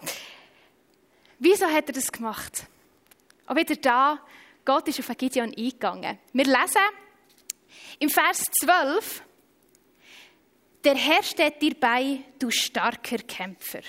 wieso 1.40 1.66
hat 1.66 1.88
er 1.88 1.94
das 1.94 2.10
gemacht? 2.10 2.68
Auch 3.46 3.56
wieder 3.56 3.76
da, 3.76 4.20
Gott 4.64 4.88
ist 4.88 5.02
auf 5.02 5.10
Gideon 5.18 5.54
eingegangen. 5.54 6.18
Wir 6.32 6.46
lesen 6.46 6.80
im 8.00 8.10
Vers 8.10 8.44
12, 8.62 9.24
der 10.84 10.96
Herr 10.96 11.24
steht 11.24 11.62
dir 11.62 11.76
bei, 11.80 12.20
du 12.40 12.50
starker 12.52 13.18
Kämpfer. 13.20 13.82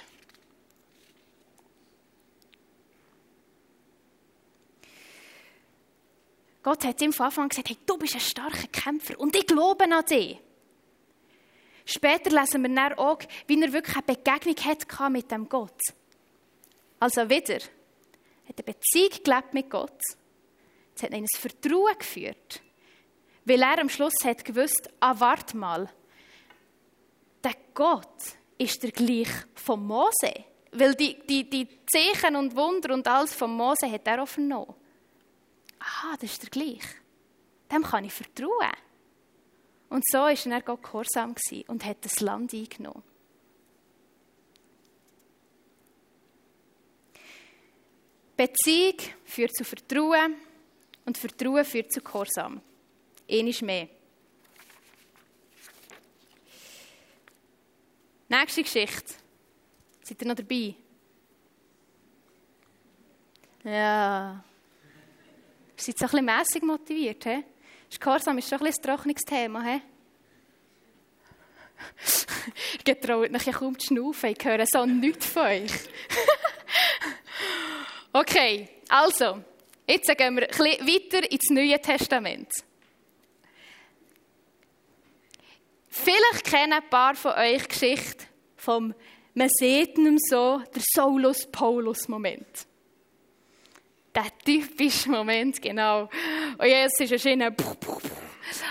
Gott 6.62 6.84
hat 6.84 7.02
ihm 7.02 7.12
von 7.12 7.26
Anfang 7.26 7.42
an 7.44 7.48
gesagt, 7.50 7.68
hey, 7.68 7.78
du 7.84 7.98
bist 7.98 8.14
ein 8.14 8.20
starker 8.20 8.68
Kämpfer 8.68 9.20
und 9.20 9.36
ich 9.36 9.46
glaube 9.46 9.84
an 9.84 10.04
dich. 10.06 10.38
Später 11.84 12.30
lesen 12.30 12.62
wir 12.62 12.74
dann 12.74 12.94
auch, 12.94 13.18
wie 13.46 13.60
er 13.60 13.72
wirklich 13.72 13.96
eine 13.96 14.16
Begegnung 14.16 14.56
hatte 14.64 15.10
mit 15.10 15.30
dem 15.30 15.48
Gott. 15.48 15.78
Also 16.98 17.28
wieder, 17.28 17.56
hat 17.56 18.56
eine 18.56 18.64
Beziehung 18.64 19.22
gelebt 19.22 19.52
mit 19.52 19.68
Gott. 19.68 20.00
Es 20.96 21.02
hat 21.02 21.10
ihn 21.10 21.24
ein 21.24 21.26
Vertrauen 21.26 21.98
geführt. 21.98 22.62
Weil 23.44 23.62
er 23.62 23.78
am 23.78 23.88
Schluss 23.88 24.14
hat 24.24 24.44
gewusst, 24.44 24.88
ah, 25.00 25.14
warte 25.18 25.56
mal, 25.56 25.90
der 27.42 27.54
Gott 27.74 28.36
ist 28.56 28.82
der 28.82 28.90
gleich 28.90 29.28
von 29.54 29.86
Mose. 29.86 30.32
Weil 30.72 30.94
die, 30.94 31.18
die, 31.26 31.48
die 31.48 31.68
Zeichen 31.86 32.36
und 32.36 32.56
Wunder 32.56 32.94
und 32.94 33.06
alles 33.06 33.34
von 33.34 33.52
Mose 33.52 33.90
hat 33.90 34.06
er 34.06 34.22
auch 34.22 34.28
vernommen 34.28 34.74
aha, 35.84 36.16
das 36.20 36.32
ist 36.32 36.42
der 36.42 36.50
gleich. 36.50 36.84
Dem 37.70 37.82
kann 37.82 38.04
ich 38.04 38.12
vertrauen. 38.12 38.72
Und 39.88 40.04
so 40.08 40.18
war 40.18 40.46
er 40.46 40.62
Gott 40.62 40.82
gehorsam 40.82 41.34
und 41.68 41.84
hat 41.84 42.04
das 42.04 42.20
Land 42.20 42.52
eingenommen. 42.52 43.02
Beziehung 48.36 48.96
führt 49.24 49.54
zu 49.54 49.64
Vertrauen 49.64 50.34
und 51.04 51.16
Vertrauen 51.16 51.64
führt 51.64 51.92
zu 51.92 52.00
Gehorsam. 52.00 52.60
Eines 53.30 53.62
mehr. 53.62 53.88
Nächste 58.28 58.62
Geschichte. 58.62 59.14
Seid 60.02 60.20
ihr 60.20 60.28
noch 60.28 60.34
dabei? 60.34 60.74
Ja. 63.64 64.44
Ihr 65.76 65.82
seid 65.82 65.98
so 65.98 66.04
ein 66.04 66.10
bisschen 66.10 66.24
mässig 66.24 66.62
motiviert. 66.62 67.24
He? 67.24 67.44
Gehorsam 67.98 68.38
ist 68.38 68.48
schon 68.48 68.58
ein, 68.58 68.64
bisschen 68.64 68.84
ein 68.84 68.96
trockenes 68.96 69.22
Thema. 69.22 69.62
He? 69.62 69.80
Ihr 72.86 73.00
traut 73.00 73.30
euch 73.30 73.52
kaum 73.52 73.78
zu 73.78 73.86
schnaufen. 73.86 74.30
Ich 74.30 74.44
höre 74.44 74.64
so 74.66 74.84
nichts 74.84 75.26
von 75.26 75.42
euch. 75.42 75.72
okay, 78.12 78.68
also, 78.88 79.42
jetzt 79.86 80.06
gehen 80.06 80.36
wir 80.36 80.42
ein 80.42 80.48
bisschen 80.48 80.86
weiter 80.86 81.30
ins 81.30 81.50
Neue 81.50 81.80
Testament. 81.80 82.48
Vielleicht 85.96 86.44
kennen 86.44 86.72
ein 86.72 86.88
paar 86.90 87.14
von 87.14 87.32
euch 87.32 87.62
die 87.62 87.68
Geschichte 87.68 88.26
vom 88.56 88.94
man 89.36 89.48
sieht 89.48 89.98
ihm 89.98 90.16
so, 90.18 90.62
der 90.74 90.82
Saulus-Paulus-Moment 90.94 92.68
der 94.14 94.26
typische 94.44 95.10
Moment, 95.10 95.60
genau. 95.60 96.08
Und 96.58 96.66
jetzt 96.66 97.00
ist 97.00 97.12
erschienen. 97.12 97.54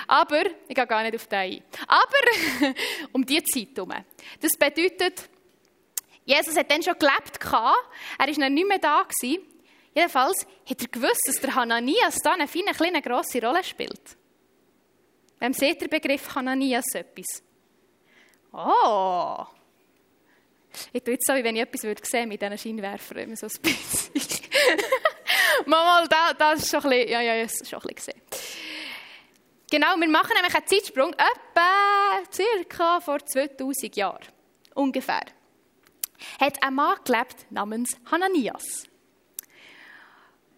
Aber, 0.08 0.44
ich 0.68 0.76
gehe 0.76 0.88
gar 0.88 1.04
nicht 1.04 1.16
auf 1.16 1.28
den 1.28 1.40
ein. 1.40 1.64
Aber, 1.88 2.74
um 3.12 3.26
die 3.26 3.44
Zeit 3.44 3.76
herum. 3.76 3.94
Das 4.40 4.52
bedeutet, 4.58 5.30
Jesus 6.26 6.56
hat 6.56 6.72
dann 6.72 6.82
schon 6.82 6.98
gelebt, 6.98 7.40
er 7.42 7.52
war 7.52 7.78
noch 8.28 8.50
nicht 8.50 8.68
mehr 8.68 8.80
da. 8.80 9.06
Jedenfalls 9.96 10.46
hat 10.70 10.82
er 10.82 10.88
gewusst, 10.88 11.22
dass 11.28 11.42
der 11.42 11.56
Hananias 11.56 12.18
da 12.24 12.34
eine 12.34 12.48
feine, 12.48 12.72
kleine, 12.72 13.02
grosse 13.02 13.42
Rolle 13.42 13.64
spielt. 13.64 14.18
Wem 15.44 15.52
seht 15.52 15.82
der 15.82 15.90
Begriff 15.90 16.36
Hananias 16.36 16.86
etwas? 16.94 17.44
Oh! 18.54 19.46
Ich 20.94 21.04
tue 21.04 21.16
jetzt 21.16 21.28
so, 21.28 21.36
wie 21.36 21.44
wenn 21.44 21.58
ich 21.58 21.64
etwas 21.64 21.84
würde 21.84 22.02
sehen 22.06 22.30
mit 22.30 22.42
diesen 22.42 22.58
Scheinwerfern, 22.58 23.18
immer 23.18 23.36
so 23.36 23.48
ein 23.48 23.62
bisschen. 23.62 24.14
mal, 25.66 26.08
da, 26.08 26.34
das 26.34 26.62
ist 26.62 26.72
schon 26.72 26.84
ein 26.86 26.92
bisschen, 26.92 27.10
ja, 27.10 27.22
ja, 27.22 27.44
ist 27.44 27.70
schon 27.70 27.82
ein 27.82 27.94
bisschen 27.94 28.22
gesehen. 28.22 28.22
Genau, 29.70 29.98
wir 29.98 30.08
machen 30.08 30.32
nämlich 30.34 30.56
einen 30.56 30.66
Zeitsprung, 30.66 31.12
etwa 31.12 32.24
circa 32.32 33.02
vor 33.02 33.20
2000 33.26 33.98
Jahren, 33.98 34.26
ungefähr. 34.76 35.26
Hat 36.40 36.64
ein 36.64 36.74
Mann 36.74 37.00
gelebt 37.04 37.48
namens 37.50 37.98
Hananias. 38.10 38.86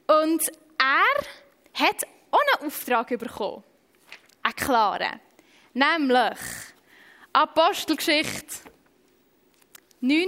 Und 0.06 0.48
er 0.78 1.26
hat 1.74 2.04
auch 2.30 2.40
einen 2.40 2.68
Auftrag 2.68 3.08
bekommen. 3.18 3.64
Einen 4.46 4.56
klaren. 4.56 5.20
Nämlich 5.74 6.38
Apostelgeschichte 7.34 8.70
9, 10.02 10.28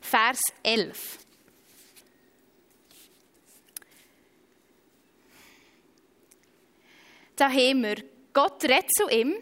Vers 0.00 0.40
11. 0.64 1.18
Da 7.36 7.48
haben 7.48 7.82
wir, 7.82 8.02
Gott 8.32 8.64
redet 8.64 8.92
zu 8.92 9.08
ihm. 9.08 9.34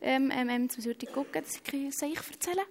Ähm, 0.00 0.30
ähm, 0.30 0.48
ähm, 0.48 0.62
jetzt 0.62 0.76
muss 0.76 0.86
ich 0.86 1.12
gucken, 1.12 1.42
dass 1.42 1.56
ich 1.56 1.74
es 1.74 2.00
erzählen 2.00 2.64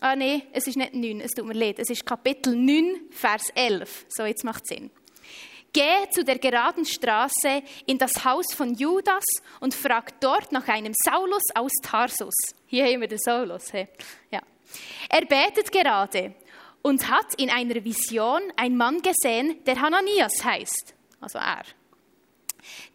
Ah 0.00 0.14
nein, 0.14 0.42
es 0.52 0.66
ist 0.66 0.76
nicht 0.76 0.92
9, 0.92 1.22
es 1.22 1.30
tut 1.30 1.46
mir 1.46 1.54
leid. 1.54 1.78
Es 1.78 1.88
ist 1.88 2.04
Kapitel 2.04 2.54
9, 2.54 3.10
Vers 3.10 3.48
11. 3.54 4.04
So, 4.10 4.26
jetzt 4.26 4.44
macht 4.44 4.64
es 4.64 4.76
Sinn. 4.76 4.90
Geh 5.74 6.08
zu 6.10 6.24
der 6.24 6.38
geraden 6.38 6.86
Straße 6.86 7.62
in 7.84 7.98
das 7.98 8.24
Haus 8.24 8.54
von 8.54 8.74
Judas 8.74 9.24
und 9.60 9.74
frag 9.74 10.18
dort 10.20 10.52
nach 10.52 10.68
einem 10.68 10.94
Saulus 11.04 11.42
aus 11.54 11.72
Tarsus. 11.82 12.34
Hier 12.66 12.86
haben 12.86 13.02
wir 13.02 13.08
den 13.08 13.18
Saulus. 13.18 13.72
Hey. 13.72 13.88
Ja. 14.30 14.40
Er 15.10 15.26
betet 15.26 15.70
gerade 15.70 16.34
und 16.80 17.10
hat 17.10 17.34
in 17.36 17.50
einer 17.50 17.84
Vision 17.84 18.40
einen 18.56 18.76
Mann 18.76 19.02
gesehen, 19.02 19.62
der 19.66 19.80
Hananias 19.80 20.42
heißt 20.42 20.94
also 21.24 21.38
er. 21.38 21.64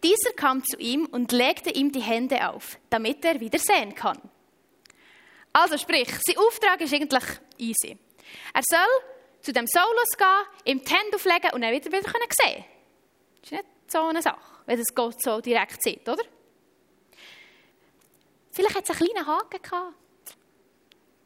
Dieser 0.04 0.32
kam 0.32 0.64
zu 0.64 0.78
ihm 0.78 1.06
und 1.06 1.32
legte 1.32 1.72
ihm 1.72 1.92
die 1.92 2.02
Hände 2.02 2.50
auf, 2.50 2.80
damit 2.90 3.26
er 3.26 3.40
wieder 3.40 3.60
sehen 3.60 3.94
kann. 3.94 4.20
Also 5.52 5.78
sprich, 5.78 6.10
sein 6.26 6.38
Auftrag 6.38 6.80
ist 6.82 6.94
eigentlich 6.94 7.24
easy. 7.58 7.98
Er 8.54 8.62
soll 8.70 9.19
zu 9.42 9.54
dem 9.54 9.68
Saulus 9.68 10.18
gehen, 10.18 10.46
ihm 10.66 10.84
die 10.84 10.94
Hände 10.94 11.16
auflegen 11.16 11.52
und 11.54 11.62
dann 11.62 11.72
wieder, 11.72 11.92
wieder 11.92 12.02
können. 12.02 12.28
Das 12.28 13.44
ist 13.44 13.52
nicht 13.52 13.66
so 13.88 14.00
eine 14.04 14.22
Sache, 14.22 14.38
wenn 14.66 14.78
das 14.78 14.94
Gott 14.94 15.22
so 15.22 15.42
direkt 15.42 15.82
sieht, 15.82 16.08
oder? 16.08 16.24
Vielleicht 18.52 18.76
hat 18.76 18.84
es 18.84 18.90
einen 18.90 19.00
kleinen 19.00 19.28
Haken 19.28 19.62
gehabt. 19.62 19.96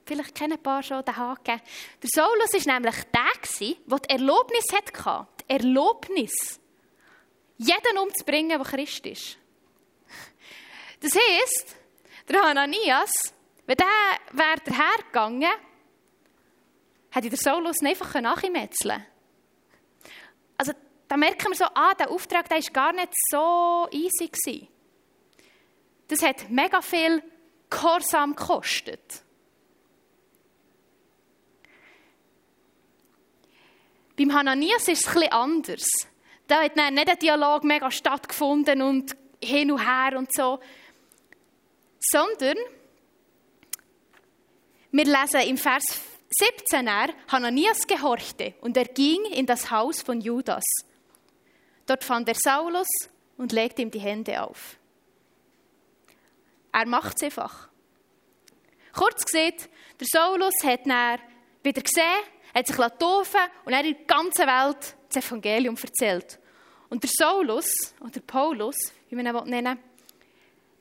Vielleicht 0.05 0.35
kennen 0.35 0.53
ein 0.53 0.63
paar 0.63 0.83
schon 0.83 1.03
den 1.03 1.15
Haken. 1.15 1.61
Der 2.01 2.09
Saulus 2.13 2.53
war 2.53 2.73
nämlich 2.73 2.95
der, 3.05 3.77
der 3.87 3.99
die 3.99 4.09
Erlaubnis 4.09 4.65
hatte. 4.71 5.27
Die 5.39 5.49
Erlaubnis 5.49 6.59
jeden 7.57 7.97
umzubringen, 7.97 8.59
der 8.59 8.67
Christ 8.67 9.05
ist. 9.05 9.37
Das 10.99 11.15
heisst, 11.15 11.75
der 12.29 12.41
Hananias, 12.41 13.33
wenn 13.65 13.77
der 13.77 13.87
wäre 14.31 14.59
dahergegangen, 14.65 15.49
hätte 17.13 17.29
der 17.29 17.37
Saulus 17.37 17.81
ihn 17.81 17.87
einfach 17.87 18.19
nachmetzeln 18.19 19.05
Also, 20.57 20.73
da 21.07 21.17
merken 21.17 21.49
wir 21.49 21.55
so, 21.55 21.65
ah, 21.65 21.93
der 21.93 22.09
Auftrag 22.09 22.49
der 22.49 22.57
ist 22.57 22.73
gar 22.73 22.91
nicht 22.91 23.13
so 23.29 23.87
easy 23.91 24.27
gewesen. 24.27 24.67
Das 26.07 26.21
hat 26.21 26.49
mega 26.49 26.81
viel 26.81 27.23
Gehorsam 27.69 28.35
gekostet. 28.35 29.23
Beim 34.17 34.33
Hananias 34.33 34.87
ist 34.87 35.07
es 35.07 35.15
etwas 35.15 35.31
anders. 35.31 35.87
Da 36.47 36.63
hat 36.63 36.75
nicht 36.75 37.09
ein 37.09 37.19
Dialog 37.19 37.63
mega 37.63 37.89
stattgefunden 37.89 38.81
und 38.81 39.15
hin 39.41 39.71
und 39.71 39.79
her 39.79 40.17
und 40.17 40.31
so, 40.33 40.59
sondern 41.99 42.57
wir 44.91 45.05
lesen 45.05 45.41
im 45.41 45.57
Vers 45.57 45.99
17 46.37 46.87
er, 46.87 47.09
Hananias 47.27 47.85
gehorchte 47.87 48.53
und 48.61 48.77
er 48.77 48.85
ging 48.85 49.25
in 49.25 49.45
das 49.45 49.69
Haus 49.69 50.01
von 50.01 50.21
Judas. 50.21 50.63
Dort 51.85 52.03
fand 52.03 52.27
er 52.29 52.35
Saulus 52.35 52.87
und 53.37 53.51
legte 53.51 53.81
ihm 53.81 53.91
die 53.91 53.99
Hände 53.99 54.41
auf. 54.41 54.77
Er 56.71 56.87
macht 56.87 57.17
es 57.17 57.23
einfach. 57.23 57.69
Kurz 58.93 59.25
gesagt, 59.25 59.69
der 59.99 60.07
Saulus 60.09 60.55
hat 60.63 60.85
dann 60.85 61.19
wieder 61.63 61.81
gesehen, 61.81 62.21
hat 62.53 62.67
sich 62.67 62.75
taufen 62.75 63.41
und 63.65 63.73
er 63.73 63.83
in 63.83 63.95
der 63.95 64.05
ganzen 64.05 64.47
Welt 64.47 64.95
das 65.09 65.25
Evangelium 65.25 65.75
erzählt. 65.75 66.39
Und 66.89 67.03
der 67.03 67.09
Saulus, 67.13 67.93
oder 67.99 68.19
Paulus, 68.21 68.75
wie 69.09 69.15
man 69.15 69.25
ihn 69.25 69.49
nennen 69.49 69.77
will, 69.77 69.83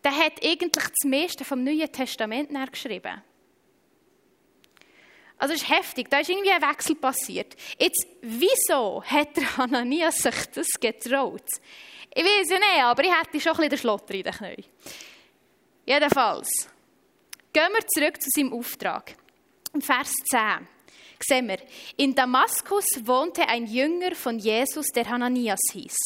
der 0.05 0.17
hat 0.17 0.45
eigentlich 0.45 0.85
das 0.85 1.05
meiste 1.09 1.45
vom 1.45 1.63
Neuen 1.63 1.91
Testament 1.91 2.51
geschrieben. 2.71 3.23
Also 5.39 5.55
es 5.55 5.63
ist 5.63 5.71
heftig, 5.71 6.09
da 6.09 6.21
ist 6.21 6.31
irgendwie 6.31 6.51
ein 6.51 6.63
Wechsel 6.63 6.95
passiert. 6.95 7.57
Jetzt, 7.79 8.07
wieso 8.21 9.03
hat 9.03 9.37
der 9.37 9.57
Hananias 9.57 10.19
sich 10.19 10.47
das 10.55 10.69
getraut? 10.81 11.47
Ich 12.15 12.25
weiß 12.25 12.51
ja 12.51 12.59
nicht, 12.59 12.83
aber 12.83 13.05
ich 13.05 13.11
hätte 13.11 13.41
schon 13.41 13.53
ein 13.53 13.57
bisschen 13.57 13.71
den 13.71 13.79
Schlotter 13.79 14.15
in 14.15 14.23
den 14.23 14.33
Knien. 14.33 14.65
Jedenfalls, 15.85 16.69
gehen 17.53 17.73
wir 17.73 17.87
zurück 17.89 18.23
zu 18.23 18.29
seinem 18.35 18.53
Auftrag. 18.53 19.17
Im 19.73 19.81
Vers 19.81 20.13
10 20.31 20.69
sehen 21.27 21.49
wir, 21.49 21.59
in 21.97 22.15
Damaskus 22.15 22.87
wohnte 23.05 23.49
ein 23.49 23.67
Jünger 23.67 24.15
von 24.15 24.39
Jesus, 24.39 24.87
der 24.89 25.09
Hananias 25.09 25.61
hieß. 25.73 25.97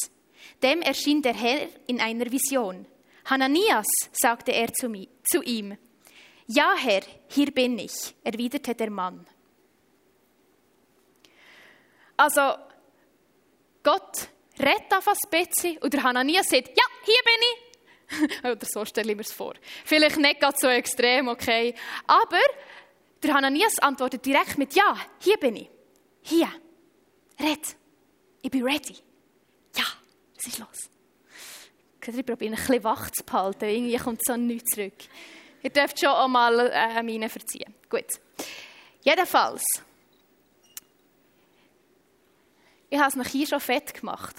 Dem 0.62 0.82
erschien 0.82 1.22
der 1.22 1.34
Herr 1.34 1.68
in 1.86 2.00
einer 2.00 2.30
Vision. 2.30 2.86
Hananias, 3.24 3.86
sagte 4.12 4.52
er 4.52 4.72
zu 4.72 5.42
ihm. 5.42 5.76
Ja, 6.46 6.74
Herr, 6.76 7.02
hier 7.28 7.50
bin 7.52 7.78
ich, 7.78 8.14
erwiderte 8.22 8.74
der 8.74 8.90
Mann. 8.90 9.26
Also, 12.16 12.54
Gott 13.82 14.28
redet 14.58 14.92
auf 14.96 15.08
ein 15.08 15.14
bisschen 15.30 15.78
und 15.78 15.92
der 15.92 16.02
Hananias 16.02 16.48
sagt, 16.48 16.68
ja, 16.68 16.84
hier 17.04 17.22
bin 17.24 17.40
ich. 17.50 18.38
Oder 18.44 18.66
so 18.66 18.84
stelle 18.84 19.10
ich 19.10 19.16
mir 19.16 19.22
es 19.22 19.32
vor. 19.32 19.54
Vielleicht 19.84 20.18
nicht 20.18 20.40
ganz 20.40 20.60
so 20.60 20.68
extrem, 20.68 21.28
okay. 21.28 21.74
Aber 22.06 22.40
der 23.22 23.34
Hananias 23.34 23.78
antwortet 23.80 24.24
direkt 24.24 24.56
mit 24.58 24.74
Ja, 24.74 24.96
hier 25.20 25.36
bin 25.36 25.56
ich. 25.56 25.70
Hier. 26.22 26.48
Red. 27.38 27.76
Ich 28.42 28.50
bin 28.50 28.62
ready. 28.62 28.96
Ja, 29.76 29.84
es 30.36 30.46
ist 30.46 30.58
los. 30.58 30.90
Ich 32.00 32.24
probiere 32.24 32.54
ein 32.54 32.56
bisschen 32.56 32.84
wach 32.84 33.10
zu 33.10 33.24
behalten. 33.24 33.64
Irgendwie 33.64 33.96
kommt 33.96 34.24
so 34.24 34.36
nichts 34.36 34.74
zurück. 34.74 34.94
Ihr 35.66 35.72
dürft 35.72 35.98
schon 35.98 36.10
auch 36.10 36.28
mal 36.28 36.70
äh, 36.70 37.02
meine 37.02 37.28
verziehen. 37.28 37.74
Gut. 37.90 38.06
Jedenfalls. 39.02 39.64
Ich 42.88 42.96
habe 42.96 43.08
es 43.08 43.16
noch 43.16 43.26
hier 43.26 43.48
schon 43.48 43.58
fett 43.58 43.92
gemacht. 43.92 44.36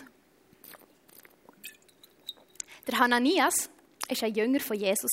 Der 2.88 2.98
Hananias 2.98 3.70
war 4.08 4.24
ein 4.24 4.34
Jünger 4.36 4.62
von 4.62 4.78
Jesus. 4.78 5.12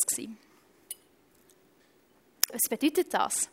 Was 2.52 2.60
bedeutet 2.70 3.12
das? 3.12 3.50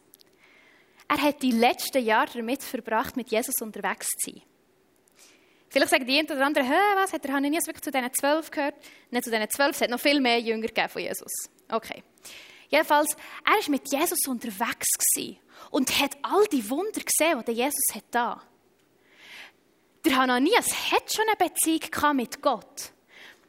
Er 1.08 1.19
hat 1.19 1.41
die 1.41 1.54
letzten 1.54 2.06
Jahre 2.06 2.30
damit 2.32 2.62
verbracht, 2.62 3.17
mit 3.17 3.32
Jesus 3.32 3.56
unterwegs 3.60 4.08
zu 4.19 4.34
sein. 4.34 4.41
Vielleicht 5.67 5.89
sagen 5.89 6.06
die 6.06 6.19
einen 6.19 6.30
oder 6.30 6.45
anderen, 6.45 6.69
was, 6.69 7.12
hat 7.12 7.24
der 7.24 7.34
Hananias 7.34 7.65
wirklich 7.65 7.82
zu 7.82 7.89
diesen 7.89 8.13
zwölf 8.13 8.52
gehört? 8.52 8.76
Nicht 9.10 9.24
zu 9.24 9.32
diesen 9.32 9.50
zwölf, 9.50 9.76
es 9.76 9.82
hat 9.82 9.89
noch 9.89 10.00
viel 10.00 10.21
mehr 10.21 10.39
Jünger 10.39 10.89
von 10.89 11.02
Jesus. 11.02 11.50
Okay. 11.67 12.04
Jedenfalls, 12.71 13.15
er 13.45 13.53
war 13.53 13.69
mit 13.69 13.91
Jesus 13.91 14.27
unterwegs 14.27 14.88
und 15.69 15.99
hat 15.99 16.17
all 16.21 16.45
die 16.47 16.67
Wunder 16.69 17.01
gesehen, 17.01 17.43
die 17.45 17.51
Jesus 17.51 17.93
hat 17.93 18.05
da. 18.12 18.41
Der 20.05 20.15
Hananias 20.15 20.91
hat 20.91 21.13
schon 21.13 21.25
eine 21.27 21.49
Beziehung 21.49 22.15
mit 22.15 22.41
Gott. 22.41 22.93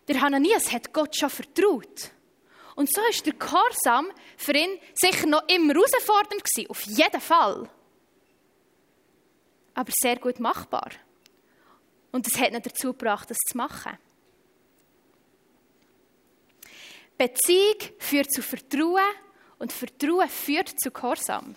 Der 0.08 0.20
Hananias 0.20 0.70
hat 0.72 0.92
Gott 0.92 1.16
schon 1.16 1.30
vertraut. 1.30 2.11
Und 2.74 2.92
so 2.92 3.00
ist 3.08 3.24
der 3.24 3.35
Gehorsam 3.35 4.11
für 4.37 4.54
ihn 4.54 4.78
sicher 4.94 5.26
noch 5.26 5.48
immer 5.48 5.74
herausfordernd 5.74 6.42
gewesen, 6.44 6.70
auf 6.70 6.82
jeden 6.82 7.20
Fall. 7.20 7.68
Aber 9.74 9.92
sehr 10.00 10.16
gut 10.16 10.40
machbar. 10.40 10.90
Und 12.11 12.26
es 12.26 12.38
hat 12.38 12.52
ihn 12.52 12.62
dazu 12.62 12.88
gebracht, 12.88 13.30
das 13.30 13.38
zu 13.48 13.56
machen. 13.56 13.96
Beziehung 17.22 17.76
führt 18.00 18.32
zu 18.32 18.42
Vertrauen 18.42 19.14
und 19.61 19.72
Vertrauen 19.72 20.28
führt 20.28 20.72
zu 20.80 20.90
Gehorsam. 20.90 21.54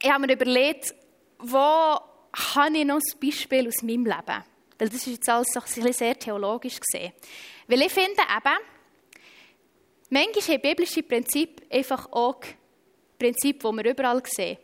Ich 0.00 0.10
habe 0.10 0.26
mir 0.26 0.32
überlegt, 0.32 0.94
wo 1.38 1.58
habe 1.58 2.78
ich 2.78 2.86
noch 2.86 2.96
ein 2.96 3.20
Beispiel 3.20 3.68
aus 3.68 3.82
meinem 3.82 4.06
Leben? 4.06 4.44
Weil 4.78 4.88
das 4.88 4.94
ist 4.94 5.06
jetzt 5.08 5.28
alles 5.28 5.48
so 5.48 5.60
ein 5.60 5.92
sehr 5.92 6.18
theologisch 6.18 6.80
gesehen. 6.80 7.12
Weil 7.66 7.82
ich 7.82 7.92
finde 7.92 8.22
eben, 8.22 8.58
manchmal 10.08 10.56
haben 10.56 10.62
biblische 10.62 11.02
Prinzip 11.02 11.60
einfach 11.70 12.10
auch 12.10 12.40
Prinzip, 13.18 13.60
die 13.60 13.66
wir 13.66 13.90
überall 13.90 14.22
sehen. 14.24 14.56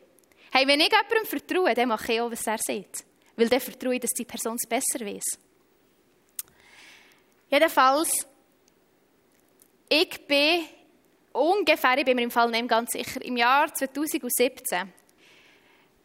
Hey, 0.50 0.66
wenn 0.66 0.80
ich 0.80 0.90
jemandem 0.90 1.26
vertraue, 1.26 1.74
dann 1.74 1.88
mache 1.88 2.10
ich 2.10 2.20
auch, 2.22 2.30
was 2.30 2.46
er 2.46 2.56
sagt. 2.56 3.04
Weil 3.36 3.48
dann 3.48 3.60
vertraue 3.60 3.94
ich, 3.94 4.00
dass 4.00 4.10
die 4.10 4.24
Person 4.24 4.56
es 4.56 4.68
besser 4.68 5.04
weiß. 5.04 5.38
Jedenfalls, 7.50 8.26
ich 9.88 10.26
bin 10.26 10.64
ungefähr, 11.32 11.98
ich 11.98 12.04
bin 12.04 12.16
mir 12.16 12.22
im 12.22 12.30
Fall 12.30 12.50
nicht 12.50 12.68
ganz 12.68 12.92
sicher, 12.92 13.22
im 13.24 13.36
Jahr 13.36 13.72
2017 13.72 14.92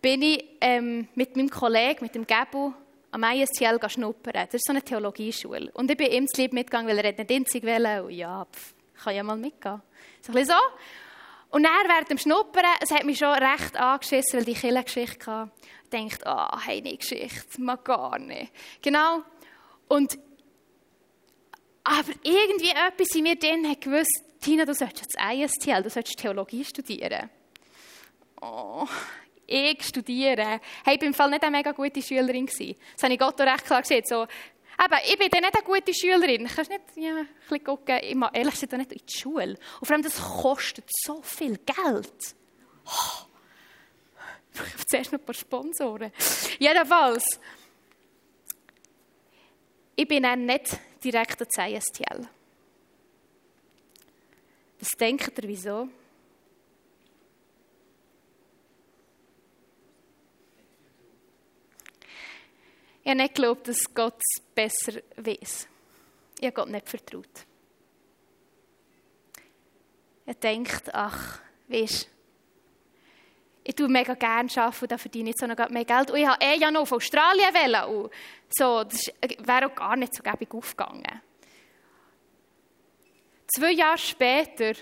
bin 0.02 0.22
ich 0.22 0.46
ähm, 0.62 1.08
mit 1.16 1.36
meinem 1.36 1.50
Kollegen, 1.50 2.04
mit 2.06 2.16
dem 2.16 2.26
Gabu, 2.26 2.72
am 3.12 3.24
ISTL 3.24 3.80
schnuppern. 3.90 4.34
Das 4.34 4.54
ist 4.54 4.66
so 4.66 4.72
eine 4.72 4.82
Theologieschule. 4.82 5.72
Und 5.74 5.90
ich 5.90 5.98
bin 5.98 6.12
ihm 6.12 6.28
zu 6.28 6.42
lieb 6.42 6.54
mitgegangen, 6.54 6.88
weil 6.88 7.04
er 7.04 7.12
nicht 7.12 7.32
einzig 7.32 7.64
wollte. 7.64 8.04
Und 8.04 8.12
ja, 8.12 8.46
pff, 8.46 8.74
ich 8.96 9.04
kann 9.04 9.16
ja 9.16 9.24
mal 9.24 9.38
mitgehen. 9.38 9.82
So 10.22 10.32
ein 10.32 10.36
bisschen 10.36 10.56
so. 10.56 11.56
Und 11.56 11.64
dann 11.64 11.88
während 11.88 12.10
dem 12.10 12.18
Schnuppern, 12.18 12.66
es 12.80 12.92
hat 12.92 13.04
mich 13.06 13.18
schon 13.18 13.34
recht 13.34 13.76
angeschissen, 13.76 14.40
weil 14.40 14.46
die 14.46 14.54
Killengeschichte 14.54 15.32
hatte. 15.32 15.52
Dachte, 15.90 16.28
ah, 16.28 16.60
oh, 16.68 16.82
nicht 16.82 17.02
Geschichte, 17.02 17.62
mag 17.62 17.84
gar 17.84 18.20
nicht. 18.20 18.52
Genau. 18.82 19.24
Und, 19.88 20.20
aber 21.84 22.12
irgendwie 22.24 22.70
etwas 22.70 23.16
in 23.16 23.24
mir 23.24 23.36
drin 23.36 23.68
hat 23.68 23.82
gewusst, 23.82 24.24
Tina, 24.42 24.66
du 24.66 24.74
solltest 24.74 25.02
jetzt 25.02 25.18
ISTL, 25.20 25.84
du 25.84 25.90
solltest 25.90 26.18
Theologie 26.18 26.64
studieren. 26.64 27.30
Oh, 28.42 28.88
ich 29.46 29.84
studiere. 29.84 30.62
Hey, 30.86 30.96
ich 30.96 31.02
war 31.02 31.08
im 31.08 31.14
Fall 31.14 31.30
nicht 31.32 31.44
eine 31.44 31.58
mega 31.58 31.72
gute 31.72 32.02
Schülerin. 32.02 32.46
Das 32.46 33.04
habe 33.04 33.14
ich 33.14 33.20
Gott 33.20 33.42
auch 33.42 33.46
recht 33.46 33.66
klar 33.66 33.82
gesehen. 33.82 34.04
So, 34.06 34.24
eben, 34.24 35.00
ich 35.06 35.18
bin 35.18 35.30
dann 35.30 35.42
nicht 35.42 35.56
eine 35.56 35.64
gute 35.64 35.94
Schülerin. 35.94 36.48
Kannst 36.48 36.70
nicht 36.70 36.82
ja, 36.96 37.18
ein 37.18 37.28
bisschen 37.42 37.64
gucken. 37.64 38.00
Ich 38.02 38.16
mag 38.16 38.38
ehrlich 38.38 38.54
gesagt 38.54 38.74
nicht 38.74 38.92
in 38.94 39.02
die 39.06 39.18
Schule. 39.18 39.58
Und 39.80 39.86
vor 39.86 39.96
allem, 39.96 40.04
das 40.04 40.22
kostet 40.22 40.86
so 41.04 41.22
viel 41.22 41.58
Geld. 41.58 42.36
Oh. 42.86 43.29
Ich 44.68 44.74
brauche 44.74 44.86
zuerst 44.90 45.12
noch 45.12 45.20
ein 45.20 45.26
paar 45.26 45.36
Sponsoren. 45.36 46.12
Jedenfalls. 46.60 47.40
Ich 49.96 50.08
bin 50.08 50.24
dann 50.24 50.46
nicht 50.46 50.80
direkt 51.04 51.42
an 51.42 51.72
ISTL. 51.72 52.28
Was 54.80 54.90
denkt 54.98 55.38
ihr, 55.38 55.48
wieso? 55.50 55.90
Ich 63.04 63.10
habe 63.10 63.24
nicht 63.24 63.36
geglaubt, 63.36 63.68
dass 63.68 63.94
Gott 63.94 64.20
es 64.20 64.42
besser 64.54 65.02
weiß. 65.18 65.68
Ich 66.40 66.46
habe 66.46 66.54
Gott 66.54 66.70
nicht 66.70 66.88
vertraut. 66.88 67.46
Er 70.26 70.36
denkt, 70.36 70.94
ach, 70.94 71.42
weißt 71.68 72.08
ich 73.70 73.76
tue 73.76 73.88
mega 73.88 74.16
gerne 74.16 74.50
arbeiten 74.56 74.82
und 74.82 74.92
da 74.92 74.98
verdiene 74.98 75.30
ich 75.30 75.36
so 75.38 75.46
noch 75.46 75.70
mehr 75.70 75.86
Geld. 75.86 76.10
Und 76.10 76.18
ich 76.18 76.26
habe 76.26 76.44
eh 76.44 76.58
ja 76.58 76.72
noch 76.72 76.82
auf 76.82 76.92
Australien 76.92 77.54
wollen. 77.54 78.04
Und 78.04 78.12
so, 78.50 78.84
das 78.84 79.12
wäre 79.46 79.68
auch 79.68 79.76
gar 79.76 79.96
nicht 79.96 80.16
so 80.16 80.24
gäbig 80.24 80.52
aufgegangen. 80.56 81.22
Zwei 83.46 83.72
Jahre 83.74 84.00
später 84.00 84.74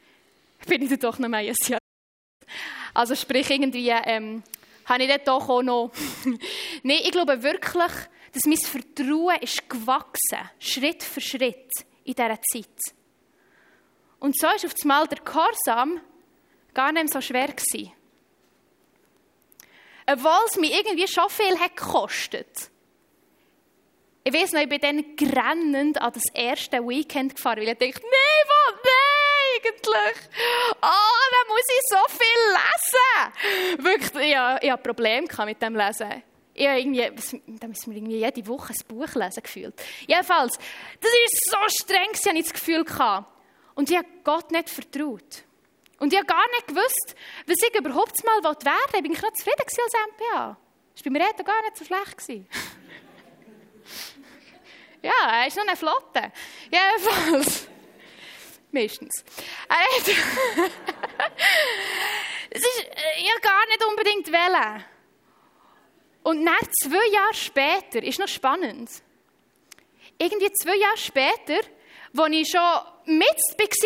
bin 0.66 0.80
ich 0.80 0.88
dann 0.88 1.00
doch 1.00 1.18
noch 1.18 1.30
ein 1.30 1.44
Jahr. 1.44 1.78
Also 2.94 3.14
sprich 3.14 3.48
irgendwie 3.48 3.88
ähm, 3.88 4.42
habe 4.84 5.02
ich 5.02 5.08
dort 5.08 5.28
doch 5.28 5.48
auch 5.48 5.62
noch. 5.62 5.90
Nein, 6.82 7.00
ich 7.02 7.10
glaube 7.10 7.42
wirklich, 7.42 7.92
dass 8.32 8.44
mein 8.46 8.58
Vertrauen 8.58 9.40
ist 9.40 9.68
gewachsen, 9.68 10.50
Schritt 10.58 11.02
für 11.02 11.20
Schritt 11.20 11.70
in 12.04 12.14
dieser 12.14 12.38
Zeit. 12.50 12.78
Und 14.20 14.38
so 14.38 14.46
ist 14.54 14.66
auf 14.66 14.74
einmal 14.82 15.06
der 15.06 15.18
Gehorsam 15.18 16.00
gar 16.74 16.92
nicht 16.92 17.12
so 17.12 17.20
schwer 17.20 17.48
gewesen. 17.48 17.92
Obwohl 20.06 20.46
es 20.48 20.56
mir 20.56 20.76
irgendwie 20.76 21.06
schon 21.08 21.28
viel 21.28 21.58
hat 21.58 21.76
gekostet. 21.76 22.70
Ich 24.24 24.32
weiß 24.32 24.52
noch, 24.52 24.60
ich 24.60 24.68
bin 24.68 24.80
dann 24.80 25.16
grennend 25.16 26.00
an 26.00 26.12
das 26.12 26.24
erste 26.32 26.78
Weekend 26.78 27.34
gefahren, 27.34 27.58
weil 27.58 27.68
ich 27.68 27.78
dachte, 27.78 28.06
nein, 28.06 28.46
was, 28.46 28.74
nein! 28.84 29.12
eigentlich? 29.64 30.16
Oh, 30.80 31.22
da 31.30 31.48
muss 31.48 31.66
ich 31.68 31.80
so 31.88 31.98
viel 32.08 32.42
lesen. 32.56 33.84
Wirklich, 33.84 34.30
ja, 34.32 34.58
ich 34.60 34.70
hatte 34.70 34.82
Probleme 34.82 35.26
mit 35.44 35.62
dem 35.62 35.76
Lesen. 35.76 36.22
Ich 36.54 36.66
habe 36.66 36.80
irgendwie, 36.80 37.10
da 37.58 37.66
müssen 37.66 37.92
wir 37.92 37.96
irgendwie 37.96 38.18
jede 38.18 38.46
Woche 38.46 38.72
ein 38.72 38.86
Buch 38.88 39.14
lesen 39.14 39.42
gefühlt. 39.42 39.74
Jedenfalls, 40.06 40.58
das 41.00 41.10
ist 41.26 41.50
so 41.50 41.56
streng, 41.82 42.08
ich 42.12 42.26
habe 42.26 42.42
das 42.42 42.52
Gefühl 42.52 42.84
gehabt. 42.84 43.28
Und 43.74 43.90
ich 43.90 43.96
habe 43.96 44.08
Gott 44.22 44.50
nicht 44.50 44.68
vertraut. 44.68 45.44
Und 46.02 46.12
ich 46.12 46.18
habe 46.18 46.26
gar 46.26 46.50
nicht 46.50 46.66
gewusst, 46.66 47.14
was 47.46 47.58
ich 47.62 47.78
überhaupt 47.78 48.24
mal 48.24 48.42
werden 48.42 48.56
wollte. 48.64 48.96
Ich 48.96 49.02
bin 49.04 49.12
noch 49.12 49.32
zufrieden 49.34 49.60
als 49.60 49.78
MPA. 49.78 50.56
Das 50.96 51.04
war 51.04 51.12
bei 51.12 51.18
mir 51.20 51.20
eh 51.20 51.42
gar 51.44 51.62
nicht 51.62 51.76
so 51.76 51.84
schlecht. 51.84 52.20
ja, 55.02 55.12
er 55.30 55.46
ist 55.46 55.56
noch 55.56 55.64
eine 55.64 55.76
Flotte. 55.76 56.32
Jedenfalls. 56.72 57.68
Meistens. 58.72 59.12
es 62.50 62.60
ist 62.62 62.86
ja 63.18 63.38
gar 63.40 63.64
nicht 63.68 63.84
unbedingt 63.86 64.32
wählen. 64.32 64.84
Und 66.24 66.42
nach 66.42 66.66
zwei 66.82 67.06
Jahre 67.12 67.34
später, 67.34 68.02
ist 68.02 68.18
noch 68.18 68.26
spannend, 68.26 68.90
irgendwie 70.18 70.50
zwei 70.54 70.74
Jahre 70.74 70.98
später, 70.98 71.60
als 72.16 72.32
ich 72.32 72.50
schon 72.50 72.80
mit 73.06 73.36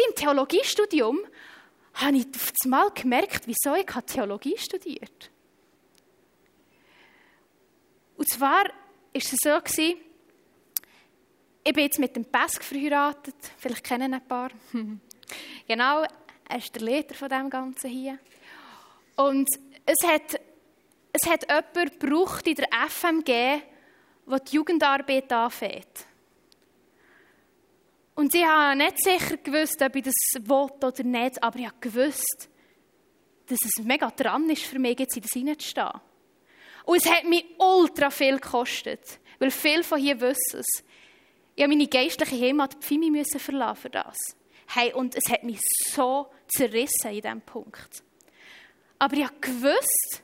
im 0.09 0.15
Theologiestudium 0.15 1.21
habe 1.97 2.17
ich 2.17 2.27
auf 2.35 2.53
einmal 2.65 2.91
gemerkt, 2.91 3.47
wieso 3.47 3.75
ich 3.75 3.87
Theologie 4.07 4.57
studiert 4.59 5.31
Und 8.17 8.29
zwar 8.29 8.65
war 8.65 8.73
es 9.13 9.31
so, 9.31 9.59
ich 11.65 11.73
bin 11.73 11.85
jetzt 11.85 11.99
mit 11.99 12.15
dem 12.15 12.25
Pesk 12.25 12.63
verheiratet, 12.63 13.35
vielleicht 13.59 13.83
kennen 13.83 14.15
ein 14.15 14.27
paar. 14.27 14.51
genau, 15.69 16.05
er 16.49 16.59
ist 16.59 16.75
der 16.75 16.83
Leiter 16.83 17.15
von 17.15 17.29
dem 17.29 17.51
Ganzen 17.51 17.91
hier. 17.91 18.19
Und 19.17 19.49
es 19.85 20.07
hat, 20.07 20.41
es 21.13 21.29
hat 21.29 21.49
jemanden 21.49 21.99
gebraucht 21.99 22.47
in 22.47 22.55
der 22.55 22.69
FMG, 22.89 23.27
der 23.27 24.41
die 24.47 24.55
Jugendarbeit 24.55 25.33
anfängt. 25.33 26.07
Und 28.17 28.35
ich 28.35 28.45
habe 28.45 28.77
nicht 28.77 29.05
sicher 29.05 29.37
gewusst, 29.37 29.81
ob 29.83 29.95
ich 29.95 30.05
das 30.05 30.15
wollte 30.49 30.87
oder 30.87 31.03
nicht, 31.05 31.43
aber 31.43 31.59
ich 31.59 31.67
habe 31.67 31.77
gewusst, 31.81 32.49
dass 33.47 33.59
es 33.63 33.85
mega 33.85 34.11
dran 34.11 34.49
ist 34.49 34.63
für 34.63 34.79
mich, 34.79 34.99
jetzt 34.99 35.17
in 35.17 35.23
das 35.23 35.33
hineinzustehen. 35.33 36.01
Und 36.85 36.97
es 36.97 37.11
hat 37.11 37.25
mich 37.25 37.45
ultra 37.59 38.11
viel 38.11 38.39
gekostet, 38.39 39.21
weil 39.39 39.51
viele 39.51 39.85
von 39.85 40.01
hier 40.01 40.19
wissen 40.21 40.61
es. 40.61 40.83
Ich 41.55 41.63
habe 41.63 41.75
meine 41.75 41.87
geistliche 41.87 42.41
Heimat 42.41 42.75
Pfimi 42.81 43.11
müssen 43.11 43.39
verlassen 43.39 43.83
für 43.83 43.91
das. 43.91 44.17
Hey, 44.69 44.95
und 44.95 45.15
es 45.15 45.31
hat 45.31 45.45
mich 45.45 45.61
so 45.93 46.29
zerrissen 46.49 47.11
in 47.11 47.21
diesem 47.21 47.43
Punkt. 47.43 48.03
Aber 48.99 49.15
ich 49.15 49.25
habe 49.25 49.37
gewusst, 49.43 50.23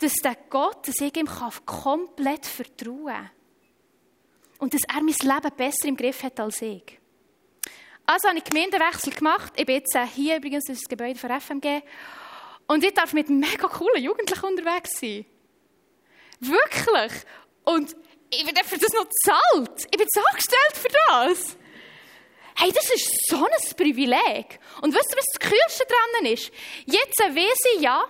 dass 0.00 0.12
der 0.22 0.36
Gott, 0.50 0.86
dass 0.86 1.00
ich 1.00 1.16
ihm 1.16 1.28
komplett 1.64 2.44
vertrauen 2.44 3.06
kann. 3.06 3.30
Und 4.58 4.74
dass 4.74 4.82
er 4.82 5.02
mein 5.02 5.14
Leben 5.14 5.56
besser 5.56 5.88
im 5.88 5.96
Griff 5.96 6.22
hat 6.22 6.38
als 6.38 6.60
ich. 6.60 7.01
Also 8.06 8.28
habe 8.28 8.38
ich 8.38 8.44
Gemeindewechsel 8.44 9.12
gemacht. 9.12 9.52
Ich 9.56 9.66
bin 9.66 9.76
jetzt 9.76 9.94
äh, 9.94 10.06
hier 10.06 10.36
übrigens, 10.36 10.64
das 10.64 10.76
ist 10.76 10.84
das 10.84 10.88
Gebäude 10.88 11.18
von 11.18 11.30
FMG. 11.40 11.82
Und 12.66 12.84
ich 12.84 12.94
darf 12.94 13.12
mit 13.12 13.28
mega 13.28 13.68
coolen 13.68 14.02
Jugendlichen 14.02 14.44
unterwegs 14.44 14.98
sein. 15.00 15.24
Wirklich. 16.40 17.12
Und 17.64 17.94
ich 18.30 18.44
bin 18.44 18.54
für 18.64 18.78
das 18.78 18.92
noch 18.92 19.06
zahlt. 19.24 19.84
Ich 19.84 19.98
bin 19.98 20.06
angestellt 20.30 20.74
für 20.74 20.88
das. 20.88 21.56
Hey, 22.56 22.72
das 22.72 22.90
ist 22.90 23.10
so 23.28 23.44
ein 23.44 23.76
Privileg. 23.76 24.58
Und 24.80 24.94
weißt 24.94 25.12
du, 25.12 25.16
was 25.16 25.26
das 25.32 25.50
Kühlste 25.50 25.84
dran 25.86 26.32
ist? 26.32 26.50
Jetzt 26.86 27.18
weiß 27.18 27.76
ich 27.76 27.82
ja, 27.82 28.04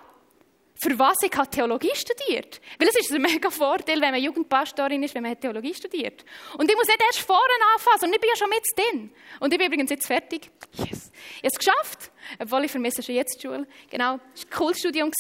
für 0.83 0.99
was 0.99 1.23
ich 1.23 1.31
Theologie 1.31 1.95
studiert 1.95 2.61
Weil 2.77 2.89
es 2.89 2.97
ist 2.97 3.13
ein 3.13 3.23
mega 3.23 3.51
Vorteil, 3.51 4.01
wenn 4.01 4.11
man 4.11 4.21
Jugendpastorin 4.21 5.01
ist, 5.05 5.15
wenn 5.15 5.23
man 5.23 5.39
Theologie 5.39 5.73
studiert. 5.73 6.25
Und 6.59 6.69
ich 6.69 6.77
muss 6.77 6.89
nicht 6.89 7.01
erst 7.01 7.21
vorne 7.21 7.53
anfangen, 7.73 8.01
sondern 8.01 8.15
ich 8.17 8.21
bin 8.21 8.31
ja 8.31 8.37
schon 8.37 8.49
mit 8.49 8.65
drin. 8.77 9.15
Und 9.39 9.53
ich 9.53 9.59
bin 9.59 9.69
übrigens 9.69 9.91
jetzt 9.91 10.09
fertig. 10.09 10.51
Yes. 10.73 11.13
Ich 11.41 11.45
habe 11.45 11.47
es 11.47 11.59
geschafft, 11.59 12.11
obwohl 12.41 12.65
ich 12.65 12.71
vermisse 12.73 13.01
schon 13.01 13.15
jetzt 13.15 13.37
die 13.37 13.47
Schule. 13.47 13.69
Genau, 13.91 14.19
es 14.35 14.43
war 14.43 14.51
ein 14.51 14.51
cooles 14.51 14.79
Studium. 14.81 15.13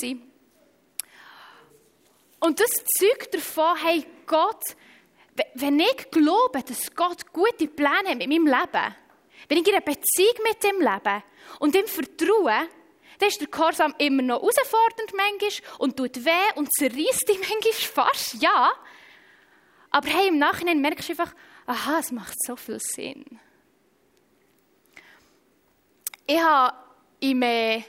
Und 2.40 2.59
das 2.59 2.70
zeugt 2.98 3.33
davon, 3.33 3.77
hey 3.85 4.05
Gott, 4.27 4.64
wenn 5.55 5.79
ich 5.79 6.11
glaube, 6.11 6.64
dass 6.66 6.92
Gott 6.92 7.33
gute 7.33 7.68
Pläne 7.68 8.09
hat 8.09 8.18
mit 8.18 8.29
meinem 8.29 8.46
Leben, 8.46 8.94
wenn 9.48 9.59
ich 9.59 9.68
in 9.68 9.75
einer 9.75 9.81
Beziehung 9.81 10.35
mit 10.42 10.64
ihm 10.64 10.81
lebe 10.81 11.22
und 11.61 11.77
ihm 11.77 11.87
vertraue, 11.87 12.68
dann 13.23 13.29
ist 13.29 13.41
der 13.41 13.47
Gehorsam 13.47 13.95
immer 13.99 14.23
noch 14.23 14.41
herausfordernd 14.41 15.13
manchmal 15.15 15.79
und 15.79 15.97
tut 15.97 16.25
weh 16.25 16.57
und 16.57 16.73
zerreißt 16.73 17.29
dich 17.29 17.39
manchmal 17.49 17.73
fast, 17.73 18.43
ja. 18.43 18.73
Aber 19.91 20.09
hey, 20.09 20.27
im 20.29 20.39
Nachhinein 20.39 20.81
merkst 20.81 21.09
du 21.09 21.13
einfach, 21.13 21.33
aha, 21.67 22.01
es 22.01 22.11
macht 22.11 22.35
so 22.45 22.57
viel 22.57 22.81
Sinn. 22.81 23.39
Ich 26.27 26.41
habe 26.41 26.77
im, 27.21 27.43
äh, 27.43 27.85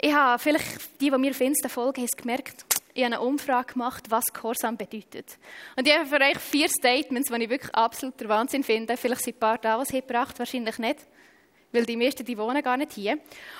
ich 0.00 0.12
habe 0.14 0.38
vielleicht 0.42 0.98
die, 1.00 1.10
die 1.10 1.18
mir 1.18 1.30
auf 1.30 1.40
Insta 1.40 1.68
folgen, 1.68 2.00
haben 2.00 2.08
gemerkt, 2.16 2.64
ich 2.94 3.04
habe 3.04 3.14
eine 3.14 3.20
Umfrage 3.20 3.74
gemacht, 3.74 4.10
was 4.10 4.24
Gehorsam 4.32 4.78
bedeutet. 4.78 5.38
Und 5.76 5.86
ich 5.86 5.94
habe 5.94 6.06
für 6.06 6.20
euch 6.20 6.38
vier 6.38 6.68
Statements, 6.68 7.28
die 7.28 7.42
ich 7.42 7.50
wirklich 7.50 7.74
absoluter 7.74 8.28
Wahnsinn 8.28 8.64
finde. 8.64 8.96
Vielleicht 8.96 9.22
sind 9.22 9.36
ein 9.36 9.40
paar 9.40 9.58
da, 9.58 9.78
was 9.78 9.88
gebracht, 9.88 10.38
wahrscheinlich 10.38 10.78
nicht 10.78 11.06
weil 11.72 11.86
die 11.86 11.96
meisten, 11.96 12.24
die 12.24 12.36
wohnen 12.36 12.62
gar 12.62 12.76
nicht 12.76 12.92
hier. 12.92 13.18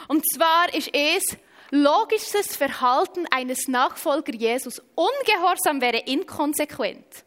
Und 0.09 0.25
zwar 0.33 0.73
ist 0.75 0.91
es 0.93 1.37
logisches 1.71 2.57
Verhalten 2.57 3.27
eines 3.31 3.69
Nachfolger 3.69 4.35
Jesus. 4.35 4.83
Ungehorsam 4.95 5.81
wäre 5.81 5.99
inkonsequent. 5.99 7.25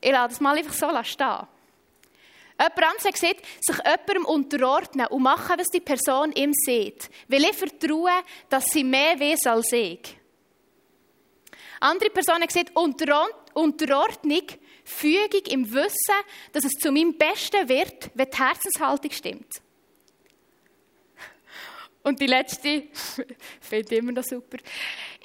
Ich 0.00 0.12
lasse 0.12 0.28
das 0.28 0.40
mal 0.40 0.56
einfach 0.56 0.74
so 0.74 1.04
stehen. 1.04 1.48
Jemand 2.58 2.82
anderes 2.82 3.12
gesagt, 3.12 3.42
sich 3.60 3.76
jemandem 3.76 4.24
unterordnen 4.24 5.06
und 5.08 5.22
machen, 5.22 5.58
was 5.58 5.66
die 5.66 5.80
Person 5.80 6.32
ihm 6.32 6.52
sieht. 6.54 7.10
Weil 7.28 7.44
ich 7.44 7.56
vertraue, 7.56 8.22
dass 8.48 8.64
sie 8.66 8.84
mehr 8.84 9.18
weiß 9.20 9.46
als 9.46 9.72
ich. 9.72 10.16
Andere 11.80 12.08
Personen 12.10 12.42
haben 12.42 12.46
gesagt, 12.46 12.74
Unterordnung 13.54 14.46
Fügung 14.86 15.44
im 15.50 15.72
Wissen, 15.72 16.14
dass 16.52 16.64
es 16.64 16.72
zu 16.74 16.92
meinem 16.92 17.18
Besten 17.18 17.68
wird, 17.68 18.08
wenn 18.14 18.30
die 18.30 18.38
Herzenshaltung 18.38 19.10
stimmt. 19.10 19.52
Und 22.04 22.20
die 22.20 22.28
letzte, 22.28 22.84
finde 23.60 23.94
ich 23.94 23.98
immer 23.98 24.12
noch 24.12 24.22
super, 24.22 24.58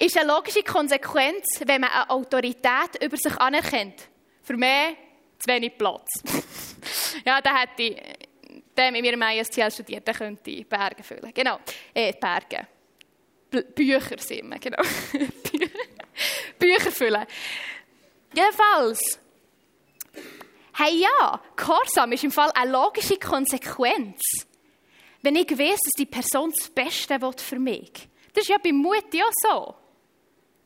ist 0.00 0.18
eine 0.18 0.32
logische 0.32 0.64
Konsequenz, 0.64 1.46
wenn 1.64 1.80
man 1.80 1.90
eine 1.90 2.10
Autorität 2.10 3.00
über 3.00 3.16
sich 3.16 3.36
anerkennt. 3.36 4.08
Für 4.42 4.56
mich 4.56 4.96
zu 5.38 5.46
wenig 5.46 5.78
Platz. 5.78 6.08
ja, 7.24 7.40
da 7.40 7.60
hätte 7.60 7.82
ich, 7.84 7.96
mit 8.90 9.00
mir 9.00 9.12
im 9.12 9.22
ISTL 9.22 9.70
studiert, 9.70 10.04
der 10.08 10.14
könnte 10.14 10.50
ich 10.50 10.68
Berge 10.68 11.04
füllen. 11.04 11.32
Genau, 11.32 11.60
äh, 11.94 12.12
Berge. 12.14 12.66
Bücher 13.76 14.18
sind 14.18 14.50
wir, 14.50 14.58
genau. 14.58 14.82
Bücher 16.58 16.90
füllen. 16.90 17.26
Jedenfalls, 18.34 19.20
Hey 20.74 21.00
ja, 21.00 21.40
Gehorsam 21.54 22.12
ist 22.12 22.24
im 22.24 22.30
Fall 22.30 22.50
eine 22.54 22.72
logische 22.72 23.18
Konsequenz. 23.18 24.22
Wenn 25.20 25.36
ich 25.36 25.50
weiß, 25.50 25.78
dass 25.78 25.92
die 25.98 26.06
Person 26.06 26.50
das 26.58 26.70
Beste 26.70 27.20
will 27.20 27.32
für 27.36 27.58
mich 27.58 28.08
Das 28.32 28.42
ist 28.44 28.48
ja 28.48 28.56
bei 28.58 28.72
Mutti 28.72 29.22
auch 29.22 29.30
so. 29.42 29.74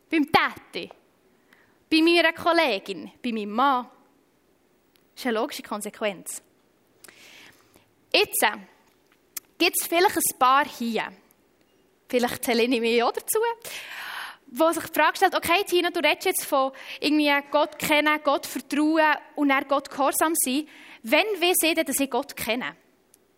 Beim 0.08 0.26
Täti. 0.30 0.88
Bei 1.90 2.00
meiner 2.00 2.32
Kollegin. 2.32 3.10
Bei 3.22 3.32
meinem 3.32 3.50
Mann. 3.50 3.88
Das 5.14 5.22
ist 5.22 5.26
eine 5.26 5.38
logische 5.38 5.62
Konsequenz. 5.62 6.40
Jetzt 8.12 8.42
äh, 8.42 8.52
gibt 9.58 9.76
es 9.80 9.86
vielleicht 9.86 10.16
ein 10.16 10.38
paar 10.38 10.64
hier. 10.66 11.12
Vielleicht 12.08 12.44
zähle 12.44 12.62
ich 12.62 12.80
mich 12.80 13.02
auch 13.02 13.12
dazu 13.12 13.38
wo 14.58 14.72
sich 14.72 14.84
die 14.84 14.98
Frage 14.98 15.16
stellt, 15.16 15.34
okay, 15.34 15.64
Tina, 15.66 15.90
du 15.90 16.00
redest 16.00 16.26
jetzt 16.26 16.44
von 16.44 16.72
irgendwie 17.00 17.30
Gott 17.50 17.78
kennen, 17.78 18.18
Gott 18.24 18.46
vertrauen 18.46 19.16
und 19.34 19.50
er 19.50 19.64
Gott 19.64 19.90
gehorsam 19.90 20.32
sein. 20.34 20.66
Wenn 21.02 21.26
ich 21.40 21.54
denn, 21.62 21.84
dass 21.84 22.00
ich 22.00 22.10
Gott 22.10 22.34
kenne? 22.36 22.76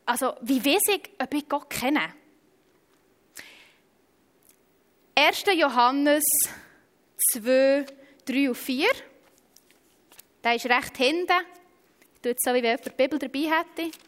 Also, 0.06 0.34
wie 0.42 0.64
weiß 0.64 0.94
ich, 0.94 1.10
ob 1.20 1.34
ich 1.34 1.48
Gott 1.48 1.68
kenne? 1.68 2.14
1. 5.14 5.44
Johannes 5.54 6.24
2, 7.32 7.84
3 8.24 8.48
und 8.48 8.54
4. 8.54 8.86
Der 10.44 10.54
ist 10.54 10.66
recht 10.66 10.96
hinten. 10.96 11.32
Ich 12.14 12.20
tue 12.22 12.32
es 12.32 12.38
so, 12.42 12.52
wie 12.52 12.62
wenn 12.62 12.76
jemand 12.76 12.86
die 12.86 12.90
Bibel 12.90 13.18
dabei 13.18 13.40
hätte. 13.40 13.98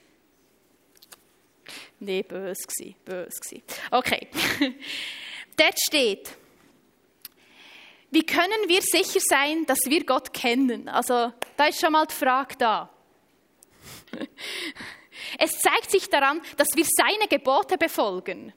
Nein, 1.99 2.25
böse 2.27 2.63
gewesen, 2.63 2.95
böse 3.05 3.41
gewesen. 3.41 3.63
Okay. 3.91 4.29
Dort 5.57 5.79
steht, 5.79 6.31
wie 8.11 8.25
können 8.25 8.69
wir 8.69 8.83
sicher 8.83 9.21
sein, 9.21 9.67
dass 9.67 9.79
wir 9.87 10.05
Gott 10.05 10.33
kennen? 10.33 10.89
Also, 10.89 11.33
da 11.57 11.67
ist 11.67 11.81
schon 11.81 11.93
mal 11.93 12.07
die 12.07 12.15
Frage 12.15 12.57
da. 12.59 12.91
Es 15.39 15.59
zeigt 15.59 15.91
sich 15.91 16.09
daran, 16.09 16.41
dass 16.57 16.69
wir 16.75 16.85
seine 16.85 17.29
Gebote 17.29 17.77
befolgen. 17.77 18.53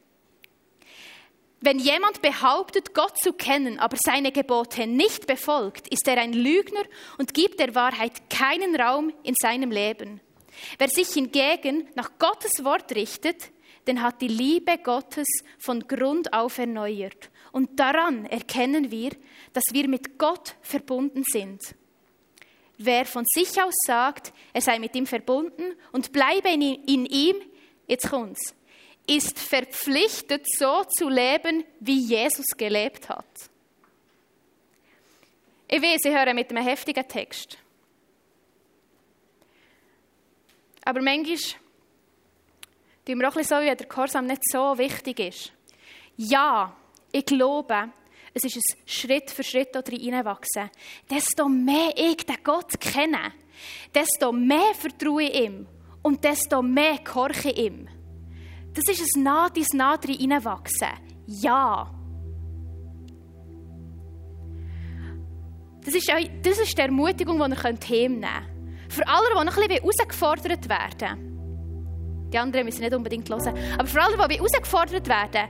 Wenn 1.60 1.80
jemand 1.80 2.22
behauptet, 2.22 2.94
Gott 2.94 3.18
zu 3.18 3.34
kennen, 3.34 3.80
aber 3.80 3.98
seine 4.04 4.32
Gebote 4.32 4.88
nicht 4.88 5.28
befolgt, 5.28 5.88
ist 5.90 6.08
er 6.08 6.18
ein 6.18 6.34
Lügner 6.34 6.84
und 7.18 7.34
gibt 7.34 7.60
der 7.60 7.76
Wahrheit 7.76 8.30
keinen 8.30 8.76
Raum 8.76 9.14
in 9.24 9.34
seinem 9.42 9.72
Leben. 9.72 10.20
Wer 10.78 10.90
sich 10.90 11.10
hingegen 11.14 11.88
nach 11.96 12.12
Gottes 12.20 12.64
Wort 12.64 12.94
richtet, 12.96 13.52
den 13.88 14.02
hat 14.02 14.22
die 14.22 14.28
Liebe 14.28 14.78
Gottes 14.78 15.28
von 15.58 15.88
Grund 15.88 16.34
auf 16.34 16.58
erneuert. 16.58 17.30
Und 17.52 17.80
daran 17.80 18.26
erkennen 18.26 18.92
wir, 18.92 19.12
dass 19.54 19.64
wir 19.72 19.88
mit 19.88 20.18
Gott 20.18 20.56
verbunden 20.62 21.24
sind. 21.26 21.62
Wer 22.78 23.06
von 23.06 23.24
sich 23.34 23.62
aus 23.62 23.76
sagt, 23.86 24.34
er 24.52 24.62
sei 24.62 24.80
mit 24.80 24.96
ihm 24.96 25.06
verbunden 25.06 25.76
und 25.92 26.12
bleibe 26.12 26.50
in, 26.50 27.06
ihm, 27.06 27.36
jetzt 27.88 28.10
kommt's, 28.10 28.56
ist 29.08 29.38
verpflichtet, 29.38 30.46
so 30.58 30.84
zu 30.98 31.10
leben, 31.10 31.64
wie 31.80 32.00
Jesus 32.00 32.48
gelebt 32.58 33.10
hat. 33.10 33.26
Ich 35.68 35.82
weiß, 35.82 36.02
Sie 36.04 36.16
hören 36.18 36.36
mit 36.36 36.50
einem 36.50 36.66
heftigen 36.66 37.08
Text. 37.08 37.58
Aber 40.86 41.02
manchmal 41.02 41.38
tun 43.06 43.20
wir 43.20 43.28
auch 43.28 43.36
ein 43.36 43.40
bisschen 43.40 43.60
so, 43.60 43.64
wie 43.64 43.76
der 43.76 43.88
Gehorsam 43.88 44.26
nicht 44.26 44.42
so 44.50 44.78
wichtig 44.78 45.20
ist. 45.20 45.54
Ja, 46.16 46.76
ich 47.12 47.26
glaube, 47.26 47.90
es 48.34 48.44
ist 48.44 48.58
ein 48.58 48.62
Schritt 48.86 49.30
für 49.30 49.44
Schritt 49.44 49.76
dort 49.76 49.90
hineinwachsen. 49.90 50.70
Desto 51.10 51.48
mehr 51.48 51.92
ich 51.96 52.26
den 52.26 52.38
Gott 52.44 52.80
kenne, 52.80 53.34
desto 53.94 54.32
mehr 54.32 54.74
vertraue 54.74 55.24
ich 55.24 55.44
ihm 55.44 55.68
und 56.02 56.24
desto 56.24 56.62
mehr 56.62 56.98
gehorche 56.98 57.52
ich 57.52 57.58
ihm. 57.58 57.88
Das 58.74 58.86
ist 58.88 59.16
ein 59.16 59.24
nah 59.24 59.48
ins 59.54 59.74
nah 59.74 60.00
hineinwachsen. 60.02 60.88
Ja. 61.28 61.94
Das 65.86 65.94
ist, 65.94 66.10
das 66.42 66.60
ist 66.60 66.78
die 66.78 66.82
Ermutigung, 66.82 67.38
die 67.38 67.56
ihr 67.56 67.64
heimnehmen 67.64 68.22
könnt. 68.22 68.94
Für 68.94 69.08
alle, 69.08 69.28
die 69.30 69.46
noch 69.46 69.58
ein 69.58 69.68
bisschen 69.68 69.84
herausgefordert 69.84 70.70
werden. 70.70 71.33
Die 72.34 72.40
anderen 72.40 72.66
müssen 72.66 72.82
nicht 72.82 72.94
unbedingt 72.94 73.30
hören. 73.30 73.56
Aber 73.78 73.88
für 73.88 74.02
alle, 74.02 74.28
die 74.28 74.36
herausgefordert 74.36 75.08
werden, 75.08 75.50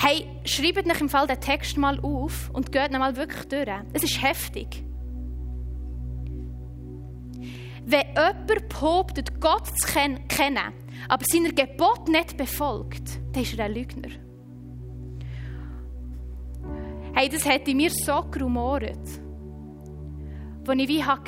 Hey, 0.00 0.28
schreibt 0.44 0.88
euch 0.88 1.00
im 1.00 1.08
Fall 1.08 1.26
den 1.26 1.40
Text 1.40 1.76
mal 1.76 1.98
auf 2.00 2.50
und 2.52 2.70
geht 2.70 2.92
ihn 2.92 3.00
mal 3.00 3.16
wirklich 3.16 3.48
durch. 3.48 3.68
Es 3.92 4.04
ist 4.04 4.22
heftig. 4.22 4.84
Wenn 7.84 8.06
jemand 8.06 8.68
behauptet, 8.68 9.40
Gott 9.40 9.66
zu 9.66 9.88
kennen, 9.88 10.20
aber 11.08 11.24
seiner 11.28 11.50
Gebot 11.50 12.08
nicht 12.08 12.36
befolgt, 12.36 13.18
dann 13.32 13.42
ist 13.42 13.58
er 13.58 13.64
ein 13.64 13.74
Lügner. 13.74 14.10
Hey, 17.14 17.28
das 17.28 17.44
in 17.44 17.76
mir 17.76 17.90
so 17.90 18.22
gerumort, 18.30 19.08
wo 20.64 20.72
ich 20.72 20.88
wie 20.88 21.02
habe 21.02 21.24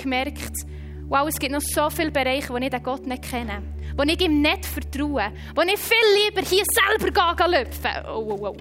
wow, 1.09 1.27
es 1.27 1.41
gibt 1.41 1.53
noch 1.53 1.61
so 1.61 1.91
viele 1.91 2.13
Bereiche, 2.13 2.51
wo 2.51 2.57
ich 2.57 2.71
den 2.71 2.83
Gott 2.85 3.05
nicht 3.05 3.29
kenne 3.29 3.63
wo 3.97 4.03
ich 4.03 4.21
ihm 4.21 4.41
nicht 4.41 4.67
vertraue, 4.67 5.33
wo 5.55 5.63
ich 5.63 5.79
viel 5.79 5.97
lieber 6.25 6.47
hier 6.47 6.65
selber 6.65 7.49
lüpfen 7.49 8.07
oh, 8.09 8.37
oh, 8.41 8.49
oh. 8.49 8.57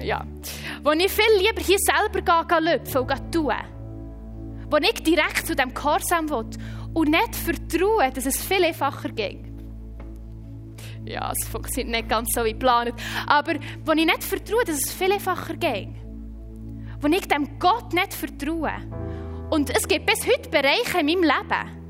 Ja. 0.00 0.26
Wo 0.82 0.92
ich 0.92 1.10
viel 1.10 1.38
lieber 1.38 1.62
hier 1.62 1.78
selber 1.78 2.60
lüpfen 2.60 2.98
und 3.02 3.32
tun 3.32 3.52
Wo 4.70 4.76
ich 4.76 5.02
direkt 5.02 5.46
zu 5.46 5.54
dem 5.54 5.72
Gehorsam 5.72 6.28
will 6.28 6.50
und 6.94 7.10
nicht 7.10 7.36
vertraue, 7.36 8.10
dass 8.12 8.26
es 8.26 8.44
viel 8.44 8.64
einfacher 8.64 9.08
geht. 9.10 9.44
Ja, 11.04 11.32
es 11.32 11.46
funktioniert 11.48 11.96
nicht 11.96 12.08
ganz 12.08 12.30
so 12.34 12.44
wie 12.44 12.52
geplant. 12.52 12.94
Aber 13.26 13.54
wo 13.84 13.92
ich 13.92 14.06
nicht 14.06 14.24
vertraue, 14.24 14.64
dass 14.64 14.76
es 14.76 14.92
viel 14.92 15.12
einfacher 15.12 15.54
geht. 15.56 15.90
Wo 17.00 17.08
ich 17.08 17.28
dem 17.28 17.58
Gott 17.58 17.92
nicht 17.92 18.14
vertraue. 18.14 18.72
Und 19.50 19.70
es 19.70 19.86
gibt 19.86 20.06
bis 20.06 20.26
heute 20.26 20.48
Bereiche 20.48 20.98
in 21.00 21.06
meinem 21.06 21.22
Leben, 21.22 21.83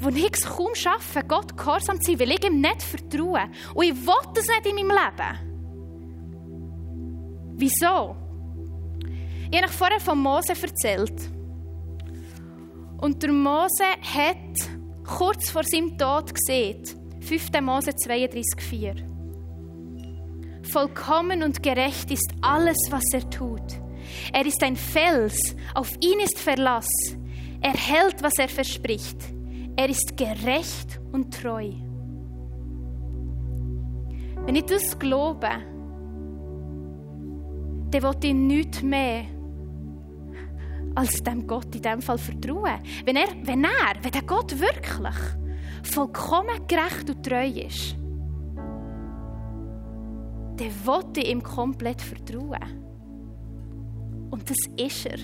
wo 0.00 0.08
ich 0.10 0.30
es 0.32 0.44
kaum 0.44 0.74
schaffe, 0.74 1.22
Gott 1.26 1.56
gehorsam 1.56 2.00
zu 2.00 2.12
sein, 2.12 2.20
weil 2.20 2.30
ich 2.32 2.44
ihm 2.44 2.60
nicht 2.60 2.82
vertraue. 2.82 3.50
Und 3.74 3.84
ich 3.84 4.06
will 4.06 4.32
das 4.34 4.46
nicht 4.46 4.66
in 4.66 4.76
meinem 4.76 4.90
Leben. 4.90 5.48
Wieso? 7.56 8.16
Ich 9.50 9.56
habe 9.56 9.66
euch 9.66 9.72
vorher 9.72 10.00
von 10.00 10.18
Mose 10.18 10.52
erzählt. 10.52 11.30
Und 12.98 13.22
der 13.22 13.32
Mose 13.32 13.84
hat 14.02 14.36
kurz 15.04 15.50
vor 15.50 15.64
seinem 15.64 15.96
Tod 15.96 16.34
gesehen, 16.34 16.82
5. 17.20 17.60
Mose 17.62 17.90
32,4. 17.90 19.04
Vollkommen 20.70 21.42
und 21.42 21.62
gerecht 21.62 22.10
ist 22.10 22.30
alles, 22.42 22.76
was 22.90 23.04
er 23.12 23.28
tut. 23.30 23.80
Er 24.32 24.44
ist 24.46 24.62
ein 24.62 24.76
Fels, 24.76 25.56
auf 25.74 25.90
ihn 26.00 26.20
ist 26.20 26.38
Verlass. 26.38 26.88
Er 27.60 27.74
hält, 27.74 28.22
was 28.22 28.34
er 28.38 28.48
verspricht. 28.48 29.37
Er 29.78 29.88
ist 29.88 30.16
gerecht 30.16 31.00
und 31.12 31.32
treu. 31.32 31.70
Wenn 34.44 34.56
ich 34.56 34.64
das 34.64 34.98
glaube, 34.98 35.48
dann 37.88 38.02
will 38.02 38.16
ich 38.24 38.34
nichts 38.34 38.82
mehr 38.82 39.26
als 40.96 41.22
dem 41.22 41.46
Gott 41.46 41.72
in 41.76 41.82
diesem 41.82 42.02
Fall 42.02 42.18
vertrauen. 42.18 42.80
Wenn 43.04 43.14
er, 43.14 43.28
wenn 43.44 43.62
er, 43.62 44.02
wenn 44.02 44.10
der 44.10 44.22
Gott 44.22 44.58
wirklich 44.58 45.14
vollkommen 45.84 46.66
gerecht 46.66 47.08
und 47.08 47.24
treu 47.24 47.46
ist, 47.46 47.94
dann 50.56 50.58
will 50.58 51.04
ich 51.18 51.30
ihm 51.30 51.40
komplett 51.40 52.02
vertrauen. 52.02 52.82
Und 54.32 54.50
das 54.50 54.56
ist 54.76 55.06
er. 55.06 55.18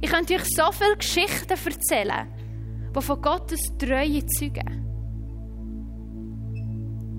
Ich 0.00 0.08
könnte 0.08 0.34
euch 0.34 0.46
so 0.54 0.70
viele 0.70 0.96
Geschichten 0.96 1.50
erzählen, 1.50 2.28
die 2.94 3.02
von 3.02 3.22
Gottes 3.22 3.60
Treue 3.78 4.24
zeugen. 4.26 4.86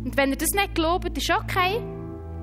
Und 0.04 0.18
wenn 0.18 0.32
ihr 0.32 0.38
das 0.38 0.50
nicht 0.50 0.76
glaubt, 0.76 1.18
ist 1.18 1.32
okay. 1.32 1.82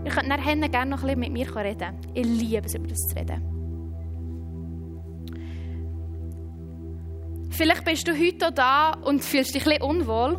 Ihr 0.04 0.10
könnt 0.10 0.28
nachher 0.28 0.56
gerne 0.68 0.90
noch 0.90 1.02
ein 1.02 1.06
bisschen 1.06 1.20
mit 1.20 1.32
mir 1.32 1.56
reden. 1.56 1.96
Ich 2.14 2.24
liebe 2.24 2.66
es, 2.66 2.74
über 2.74 2.86
das 2.86 2.98
zu 2.98 3.16
reden. 3.16 3.58
Vielleicht 7.50 7.84
bist 7.84 8.06
du 8.06 8.12
heute 8.12 8.52
da 8.52 8.92
und 8.92 9.24
fühlst 9.24 9.54
dich 9.54 9.66
ein 9.66 9.70
bisschen 9.70 9.82
unwohl, 9.82 10.38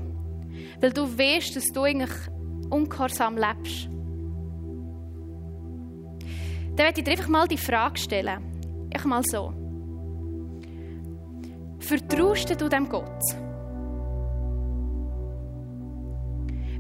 weil 0.80 0.94
du 0.94 1.02
weißt, 1.02 1.56
dass 1.56 1.66
du 1.66 1.84
eigentlich 1.84 2.12
ungehorsam 2.70 3.36
lebst. 3.36 3.90
Dann 6.76 6.86
werde 6.86 7.00
ich 7.00 7.04
dir 7.04 7.12
einfach 7.12 7.28
mal 7.28 7.48
die 7.48 7.58
Frage 7.58 8.00
stellen. 8.00 8.90
Ich 8.96 9.04
mal 9.04 9.22
so. 9.24 9.54
Vertraust 11.80 12.50
du 12.62 12.70
dem 12.70 12.88
Gott? 12.90 13.24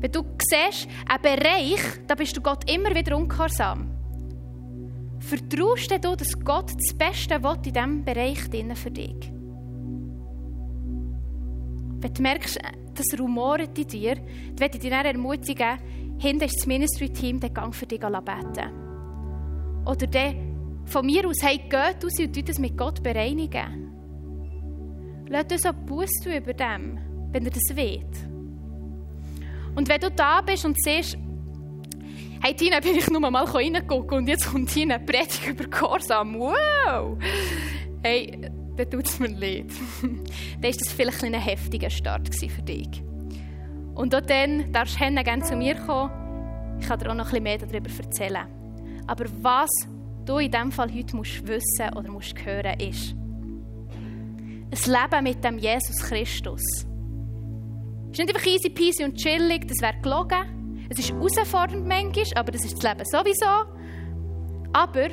Wenn 0.01 0.11
du 0.11 0.23
siehst, 0.41 0.87
einen 1.07 1.21
Bereich, 1.21 1.81
da 2.07 2.15
bist 2.15 2.35
du 2.35 2.41
Gott 2.41 2.69
immer 2.71 2.95
wieder 2.95 3.17
ungehorsam. 3.17 3.91
Vertraust 5.19 5.91
du, 5.91 6.15
dass 6.15 6.39
Gott 6.39 6.71
das 6.71 6.97
Beste 6.97 7.43
will 7.43 7.55
in 7.55 7.73
diesem 7.73 8.05
Bereich 8.05 8.39
für 8.75 8.91
dich? 8.91 9.31
Wenn 12.01 12.13
du 12.13 12.21
merkst, 12.21 12.59
das 12.95 13.19
rumort 13.19 13.77
in 13.77 13.87
dir, 13.87 14.15
dann 14.15 14.59
werde 14.59 14.77
ich 14.77 14.81
dir 14.81 14.91
ermutigen, 14.91 15.77
hinten 16.17 16.45
ist 16.45 16.59
das 16.59 16.67
Ministry-Team, 16.67 17.39
den 17.39 17.53
Gang 17.53 17.75
für 17.75 17.85
dich 17.85 17.99
beten. 17.99 18.71
Oder 19.85 20.07
dann 20.07 20.83
von 20.85 21.05
mir 21.05 21.27
aus, 21.27 21.41
hey, 21.41 21.57
geht 21.57 22.03
raus 22.03 22.19
und 22.19 22.49
das 22.49 22.59
mit 22.59 22.77
Gott 22.77 23.03
bereinigen. 23.03 23.88
Lass 25.29 25.45
uns 25.51 25.65
auch 25.65 25.73
Buß 25.73 26.09
tun 26.23 26.33
über 26.33 26.53
dem, 26.53 26.97
wenn 27.31 27.45
er 27.45 27.51
das 27.51 27.75
weht. 27.75 28.29
Und 29.75 29.87
wenn 29.87 30.01
du 30.01 30.09
da 30.09 30.41
bist 30.41 30.65
und 30.65 30.75
siehst, 30.81 31.17
hey 32.41 32.55
Tina, 32.55 32.79
bin 32.79 32.95
ich 32.95 33.09
nur 33.09 33.21
mal 33.29 33.43
reingeguckt 33.43 34.11
und 34.11 34.27
jetzt 34.27 34.51
kommt 34.51 34.75
eine 34.75 34.99
Predigt 34.99 35.47
über 35.47 35.65
Gehorsam. 35.65 36.39
Wow! 36.39 37.17
Hey, 38.01 38.49
dann 38.75 38.89
tut 38.89 39.05
es 39.05 39.19
mir 39.19 39.27
leid. 39.27 39.71
dann 40.01 40.63
war 40.63 40.71
das 40.71 40.91
vielleicht 40.93 41.23
ein 41.23 41.33
heftiger 41.33 41.89
Start 41.89 42.33
für 42.33 42.61
dich. 42.63 43.03
Und 43.93 44.15
auch 44.15 44.21
dann 44.21 44.71
darfst 44.71 44.99
du 44.99 45.23
gerne 45.23 45.43
zu 45.43 45.55
mir 45.55 45.75
kommen. 45.75 46.11
Ich 46.79 46.87
kann 46.87 46.97
dir 46.97 47.11
auch 47.11 47.15
noch 47.15 47.33
ein 47.33 47.43
bisschen 47.43 47.43
mehr 47.43 47.57
darüber 47.57 47.89
erzählen. 48.03 48.47
Aber 49.05 49.25
was 49.41 49.69
du 50.25 50.37
in 50.37 50.49
diesem 50.49 50.71
Fall 50.71 50.91
heute 50.93 51.15
musst 51.15 51.45
wissen 51.45 51.93
oder 51.95 52.09
musst 52.09 52.33
hören, 52.43 52.79
ist, 52.79 53.15
ein 54.71 54.93
Leben 54.93 55.23
mit 55.23 55.43
dem 55.43 55.57
Jesus 55.57 55.97
Christus. 55.97 56.61
Es 58.11 58.19
ist 58.19 58.25
nicht 58.25 58.35
einfach 58.35 58.47
easy 58.47 58.69
peasy 58.69 59.03
und 59.03 59.15
chillig, 59.15 59.67
das 59.67 59.81
wäre 59.81 59.99
gelogen. 60.01 60.87
Es 60.89 60.99
ist 60.99 61.11
herausfordernd 61.11 61.87
manchmal, 61.87 62.25
aber 62.35 62.51
das 62.51 62.65
ist 62.65 62.75
das 62.77 62.83
Leben 62.83 63.05
sowieso. 63.05 63.79
Aber 64.73 65.09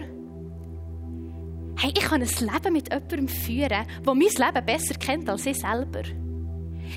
hey, 1.78 1.92
ich 1.96 2.04
kann 2.04 2.22
ein 2.22 2.28
Leben 2.28 2.72
mit 2.72 2.92
jemandem 2.92 3.28
führen, 3.28 3.86
der 4.06 4.14
mein 4.14 4.18
Leben 4.18 4.66
besser 4.66 4.94
kennt 4.94 5.28
als 5.28 5.46
ich 5.46 5.58
selber. 5.58 6.02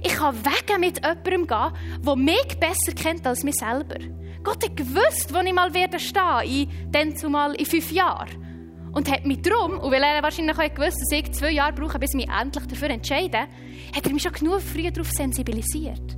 Ich 0.03 0.13
kann 0.15 0.35
Wege 0.45 0.79
mit 0.79 0.97
jemandem 1.03 1.47
gehen, 1.47 2.03
der 2.05 2.15
mich 2.15 2.59
besser 2.59 2.93
kennt 2.95 3.27
als 3.27 3.43
mich 3.43 3.55
selber. 3.55 3.97
Gott 4.43 4.63
hat 4.63 4.77
gewusst, 4.77 5.33
wo 5.33 5.39
ich 5.39 5.53
mal 5.53 5.73
werde 5.73 5.99
stehen, 5.99 6.43
in, 6.45 6.91
dann 6.91 7.15
zumal 7.15 7.55
in 7.55 7.65
fünf 7.65 7.91
Jahren. 7.91 8.48
Und 8.91 9.11
hat 9.11 9.25
mich 9.25 9.41
darum, 9.41 9.79
und 9.79 9.91
weil 9.91 10.01
er 10.01 10.23
wahrscheinlich 10.23 10.57
auch 10.57 10.73
gewusst 10.73 10.97
dass 10.99 11.11
ich 11.11 11.31
zwei 11.31 11.51
Jahre 11.51 11.73
brauche, 11.73 11.99
bis 11.99 12.13
ich 12.13 12.27
mich 12.27 12.29
endlich 12.29 12.65
dafür 12.65 12.89
entscheide, 12.89 13.47
hat 13.95 14.05
er 14.05 14.13
mich 14.13 14.23
schon 14.23 14.31
genug 14.31 14.61
früh 14.61 14.89
darauf 14.89 15.11
sensibilisiert. 15.11 16.17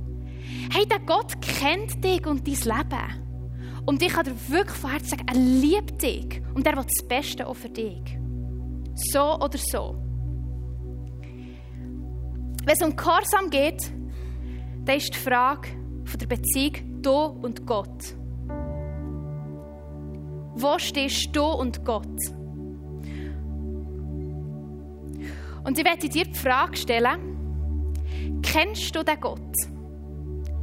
Hey, 0.72 0.86
der 0.86 1.00
Gott 1.00 1.40
kennt 1.42 2.02
dich 2.02 2.26
und 2.26 2.46
dein 2.46 2.54
Leben. 2.54 3.22
Und 3.84 4.00
ich 4.00 4.12
kann 4.12 4.24
dir 4.24 4.36
wirklich 4.48 4.78
von 4.78 4.90
Herzen 4.90 5.08
sagen, 5.08 5.26
er 5.28 5.34
liebt 5.34 6.02
dich. 6.02 6.40
Und 6.54 6.66
er 6.66 6.76
will 6.76 6.84
das 6.84 7.06
Beste 7.06 7.46
auch 7.46 7.56
für 7.56 7.68
dich. 7.68 8.18
So 8.94 9.34
oder 9.34 9.58
so. 9.58 9.96
Wenn 12.64 12.74
es 12.74 12.82
um 12.82 12.94
Gehorsam 12.94 13.50
geht, 13.50 13.92
dann 14.84 14.96
ist 14.96 15.12
die 15.12 15.18
Frage 15.18 15.68
von 16.04 16.18
der 16.18 16.26
Beziehung 16.26 17.02
du 17.02 17.10
und 17.10 17.66
Gott. 17.66 18.14
Wo 20.54 20.78
stehst 20.78 21.34
du 21.34 21.44
und 21.44 21.84
Gott? 21.84 22.06
Und 25.64 25.78
ich 25.78 25.84
werde 25.84 26.08
dir 26.08 26.24
die 26.24 26.34
Frage 26.34 26.76
stellen, 26.76 27.92
kennst 28.42 28.94
du 28.94 29.02
den 29.02 29.20
Gott? 29.20 29.56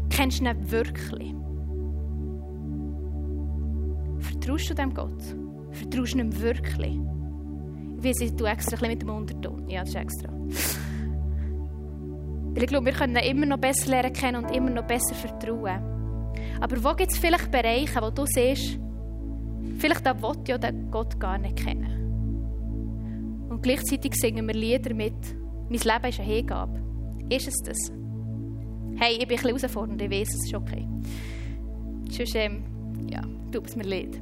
Kennst 0.09 0.41
du 0.41 0.45
ihn 0.45 0.71
wirklich? 0.71 1.33
Vertraust 4.19 4.69
du 4.69 4.73
dem 4.73 4.93
Gott? 4.93 5.23
Vertraust 5.71 6.13
du 6.13 6.19
ihm 6.19 6.41
wirklich? 6.41 6.99
Ich 8.01 8.21
weiß, 8.21 8.35
du 8.35 8.45
extra 8.45 8.75
ein 8.75 8.79
bisschen 8.79 8.89
mit 8.89 9.01
dem 9.01 9.09
Unterton. 9.09 9.69
Ja, 9.69 9.81
das 9.81 9.89
ist 9.89 9.95
extra. 9.95 10.31
Weil 12.53 12.63
ich 12.63 12.67
glaube, 12.67 12.87
wir 12.87 12.93
können 12.93 13.15
ihn 13.15 13.23
immer 13.23 13.45
noch 13.45 13.57
besser 13.57 13.89
lernen 13.89 14.13
kennen 14.13 14.43
und 14.43 14.55
immer 14.55 14.69
noch 14.69 14.85
besser 14.85 15.15
vertrauen. 15.15 15.81
Aber 16.59 16.83
wo 16.83 16.93
gibt 16.95 17.11
es 17.11 17.17
vielleicht 17.17 17.51
Bereiche, 17.51 18.01
wo 18.01 18.09
du 18.09 18.25
siehst, 18.25 18.79
vielleicht 19.77 20.05
da 20.05 20.21
will 20.21 20.35
ja 20.47 20.57
den 20.57 20.89
Gott 20.91 21.19
gar 21.19 21.37
nicht 21.37 21.57
kennen. 21.57 21.98
Und 23.60 23.64
gleichzeitig 23.64 24.14
singen 24.16 24.47
wir 24.47 24.53
Lieder 24.53 24.93
mit, 24.93 25.14
mein 25.68 25.80
Leben 25.80 26.05
ist 26.05 26.20
eine 26.22 26.30
Hingabe. 26.30 26.82
Ist 27.30 27.49
es 27.49 27.57
das? 27.66 27.91
Hey, 28.95 29.18
ich 29.20 29.28
bin 29.28 29.38
ein 29.38 29.43
bisschen 29.43 29.57
herausfordernd, 29.57 30.01
ich 30.01 30.10
weiß, 30.10 30.30
es 30.30 30.45
ist 30.45 30.53
okay. 30.53 30.88
Sonst, 32.10 32.36
ähm, 32.36 32.64
ja, 33.12 33.22
tut 33.51 33.68
es 33.68 33.76
mir 33.76 33.84
leid. 33.84 34.22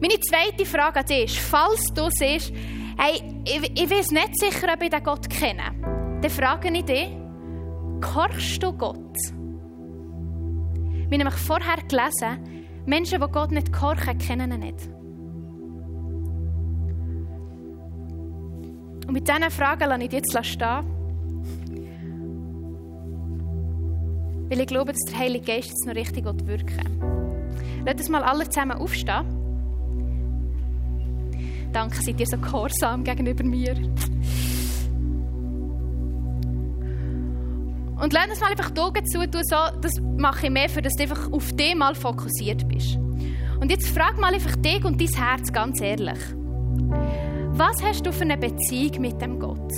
Meine 0.00 0.20
zweite 0.20 0.64
Frage 0.64 1.00
an 1.00 1.06
dich 1.06 1.24
ist, 1.24 1.38
falls 1.38 1.84
du 1.96 2.08
siehst, 2.10 2.52
hey, 2.96 3.20
ich, 3.44 3.82
ich 3.82 3.90
weiß 3.90 4.12
nicht 4.12 4.38
sicher, 4.38 4.68
ob 4.72 4.80
ich 4.80 4.90
den 4.90 5.02
Gott 5.02 5.28
kenne, 5.28 5.74
dann 6.20 6.30
frage 6.30 6.70
ich 6.72 6.84
dich, 6.84 7.08
gehorchst 8.00 8.62
du 8.62 8.72
Gott? 8.72 9.16
Wir 11.08 11.18
haben 11.18 11.26
nämlich 11.26 11.34
vorher 11.34 11.82
gelesen, 11.88 12.62
Menschen, 12.86 13.20
die 13.20 13.32
Gott 13.32 13.50
nicht 13.50 13.72
gehorchen, 13.72 14.16
kennen 14.16 14.52
ihn 14.52 14.60
nicht. 14.60 15.01
Und 19.12 19.18
mit 19.18 19.28
diesen 19.28 19.50
Fragen 19.50 19.90
lasse 19.90 20.04
ich 20.04 20.08
dich 20.08 20.22
jetzt 20.22 20.46
stehen. 20.46 20.86
Weil 24.48 24.60
ich 24.60 24.66
glaube, 24.66 24.92
dass 24.92 25.02
der 25.10 25.18
Heilige 25.18 25.44
Geist 25.44 25.68
jetzt 25.68 25.86
noch 25.86 25.94
richtig 25.94 26.24
wirken 26.24 26.46
will. 26.46 27.84
Lass 27.84 27.96
uns 27.96 28.08
mal 28.08 28.22
alle 28.22 28.48
zusammen 28.48 28.78
aufstehen. 28.78 29.26
Danke, 31.74 31.96
seid 32.02 32.18
ihr 32.18 32.26
so 32.26 32.38
gehorsam 32.38 33.04
gegenüber 33.04 33.44
mir. 33.44 33.76
Und 38.00 38.12
lass 38.14 38.28
uns 38.30 38.40
mal 38.40 38.50
einfach 38.50 38.70
die 38.70 38.80
Augen 38.80 39.04
zu 39.04 39.30
tun, 39.30 39.42
so, 39.44 39.56
das 39.82 39.92
mache 40.16 40.46
ich 40.46 40.52
mehr, 40.52 40.70
für 40.70 40.80
dass 40.80 40.94
du 40.94 41.02
einfach 41.02 41.30
auf 41.30 41.52
dich 41.52 41.74
mal 41.74 41.94
fokussiert 41.94 42.66
bist. 42.66 42.96
Und 43.60 43.70
jetzt 43.70 43.88
frag 43.88 44.18
mal 44.18 44.32
einfach 44.32 44.56
dich 44.56 44.82
und 44.86 44.98
dein 44.98 45.22
Herz 45.22 45.52
ganz 45.52 45.82
ehrlich. 45.82 46.18
Was 47.64 47.80
hast 47.80 48.04
du 48.04 48.12
für 48.12 48.22
eine 48.22 48.36
Beziehung 48.36 49.00
mit 49.02 49.22
dem 49.22 49.38
Gott? 49.38 49.72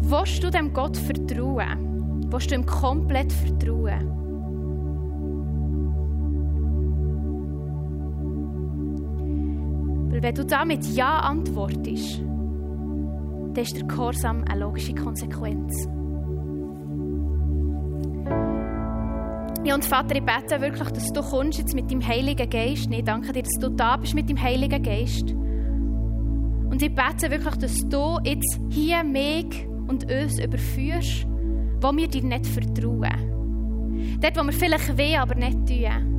Willst 0.00 0.42
du 0.42 0.50
dem 0.50 0.72
Gott 0.72 0.96
vertrauen? 0.96 2.24
Willst 2.30 2.50
du 2.50 2.56
ihm 2.56 2.66
komplett 2.66 3.32
vertrauen? 3.32 4.10
Weil 10.10 10.20
wenn 10.20 10.34
du 10.34 10.44
damit 10.44 10.84
Ja 10.96 11.20
antwortest, 11.20 12.22
dann 13.54 13.62
ist 13.62 13.76
der 13.76 13.84
Gehorsam 13.84 14.42
eine 14.48 14.58
logische 14.62 14.96
Konsequenz. 14.96 15.88
Ja, 19.68 19.74
und 19.74 19.84
Vater, 19.84 20.16
ich 20.16 20.22
bete 20.22 20.58
wirklich, 20.62 20.88
dass 20.88 21.12
du 21.12 21.20
kommst 21.20 21.58
jetzt 21.58 21.74
mit 21.74 21.90
dem 21.90 22.00
Heiligen 22.00 22.48
Geist. 22.48 22.88
Ich 22.90 23.04
danke 23.04 23.34
dir, 23.34 23.42
dass 23.42 23.52
du 23.60 23.68
da 23.68 23.98
bist 23.98 24.14
mit 24.14 24.26
dem 24.30 24.40
Heiligen 24.40 24.82
Geist. 24.82 25.30
Und 25.30 26.80
ich 26.80 26.94
bete 26.94 27.30
wirklich, 27.30 27.54
dass 27.56 27.86
du 27.86 28.18
jetzt 28.24 28.58
hier 28.70 29.04
mich 29.04 29.66
und 29.86 30.10
uns 30.10 30.38
überführst 30.42 31.26
wo 31.82 31.94
wir 31.94 32.08
dir 32.08 32.22
nicht 32.22 32.46
vertrauen. 32.46 34.18
Dort, 34.20 34.36
wo 34.36 34.42
wir 34.42 34.52
vielleicht 34.52 34.96
weh, 34.96 35.16
aber 35.16 35.34
nicht 35.34 35.66
tun. 35.66 36.14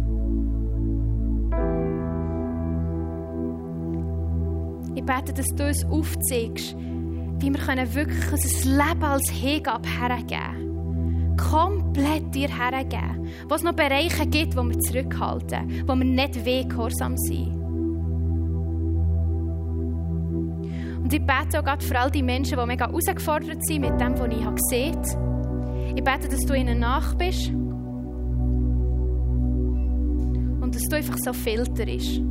Ich 4.96 5.04
bete, 5.04 5.34
dass 5.34 5.48
du 5.56 5.68
uns 5.68 5.86
aufzeigst, 5.86 6.76
wie 7.40 7.50
wir 7.50 7.94
wirklich 7.96 8.32
unser 8.32 8.70
Leben 8.70 9.04
als 9.04 9.30
Hingabe 9.32 9.90
hergeben 9.90 11.36
können. 11.36 11.79
Komplett 11.94 12.36
dir 12.36 12.50
hergeben. 12.50 13.28
Wo 13.48 13.56
es 13.56 13.64
noch 13.64 13.74
Bereiche 13.74 14.28
gibt, 14.28 14.56
wo 14.56 14.64
wir 14.64 14.78
zurückhalten, 14.80 15.84
wo 15.88 15.96
wir 15.96 16.06
nicht 16.06 16.46
wehgehorsam 16.46 17.18
sind. 17.18 17.56
Und 21.02 21.12
ich 21.12 21.26
bete 21.26 21.60
auch 21.60 21.64
gerade 21.64 21.84
für 21.84 22.00
all 22.00 22.12
die 22.12 22.22
Menschen, 22.22 22.60
die 22.60 22.66
mega 22.68 22.86
herausgefordert 22.86 23.66
sind 23.66 23.82
mit 23.82 24.00
dem, 24.00 24.20
was 24.20 24.28
ich 24.28 24.56
gesehen 24.56 24.96
habe 24.96 25.30
ich 25.96 26.04
bete, 26.04 26.30
dass 26.30 26.46
du 26.46 26.54
ihnen 26.54 26.80
nach 26.80 27.16
bist 27.16 27.50
und 30.62 30.72
dass 30.74 30.84
du 30.84 30.96
einfach 30.96 31.18
so 31.18 31.34
filterst. 31.34 32.22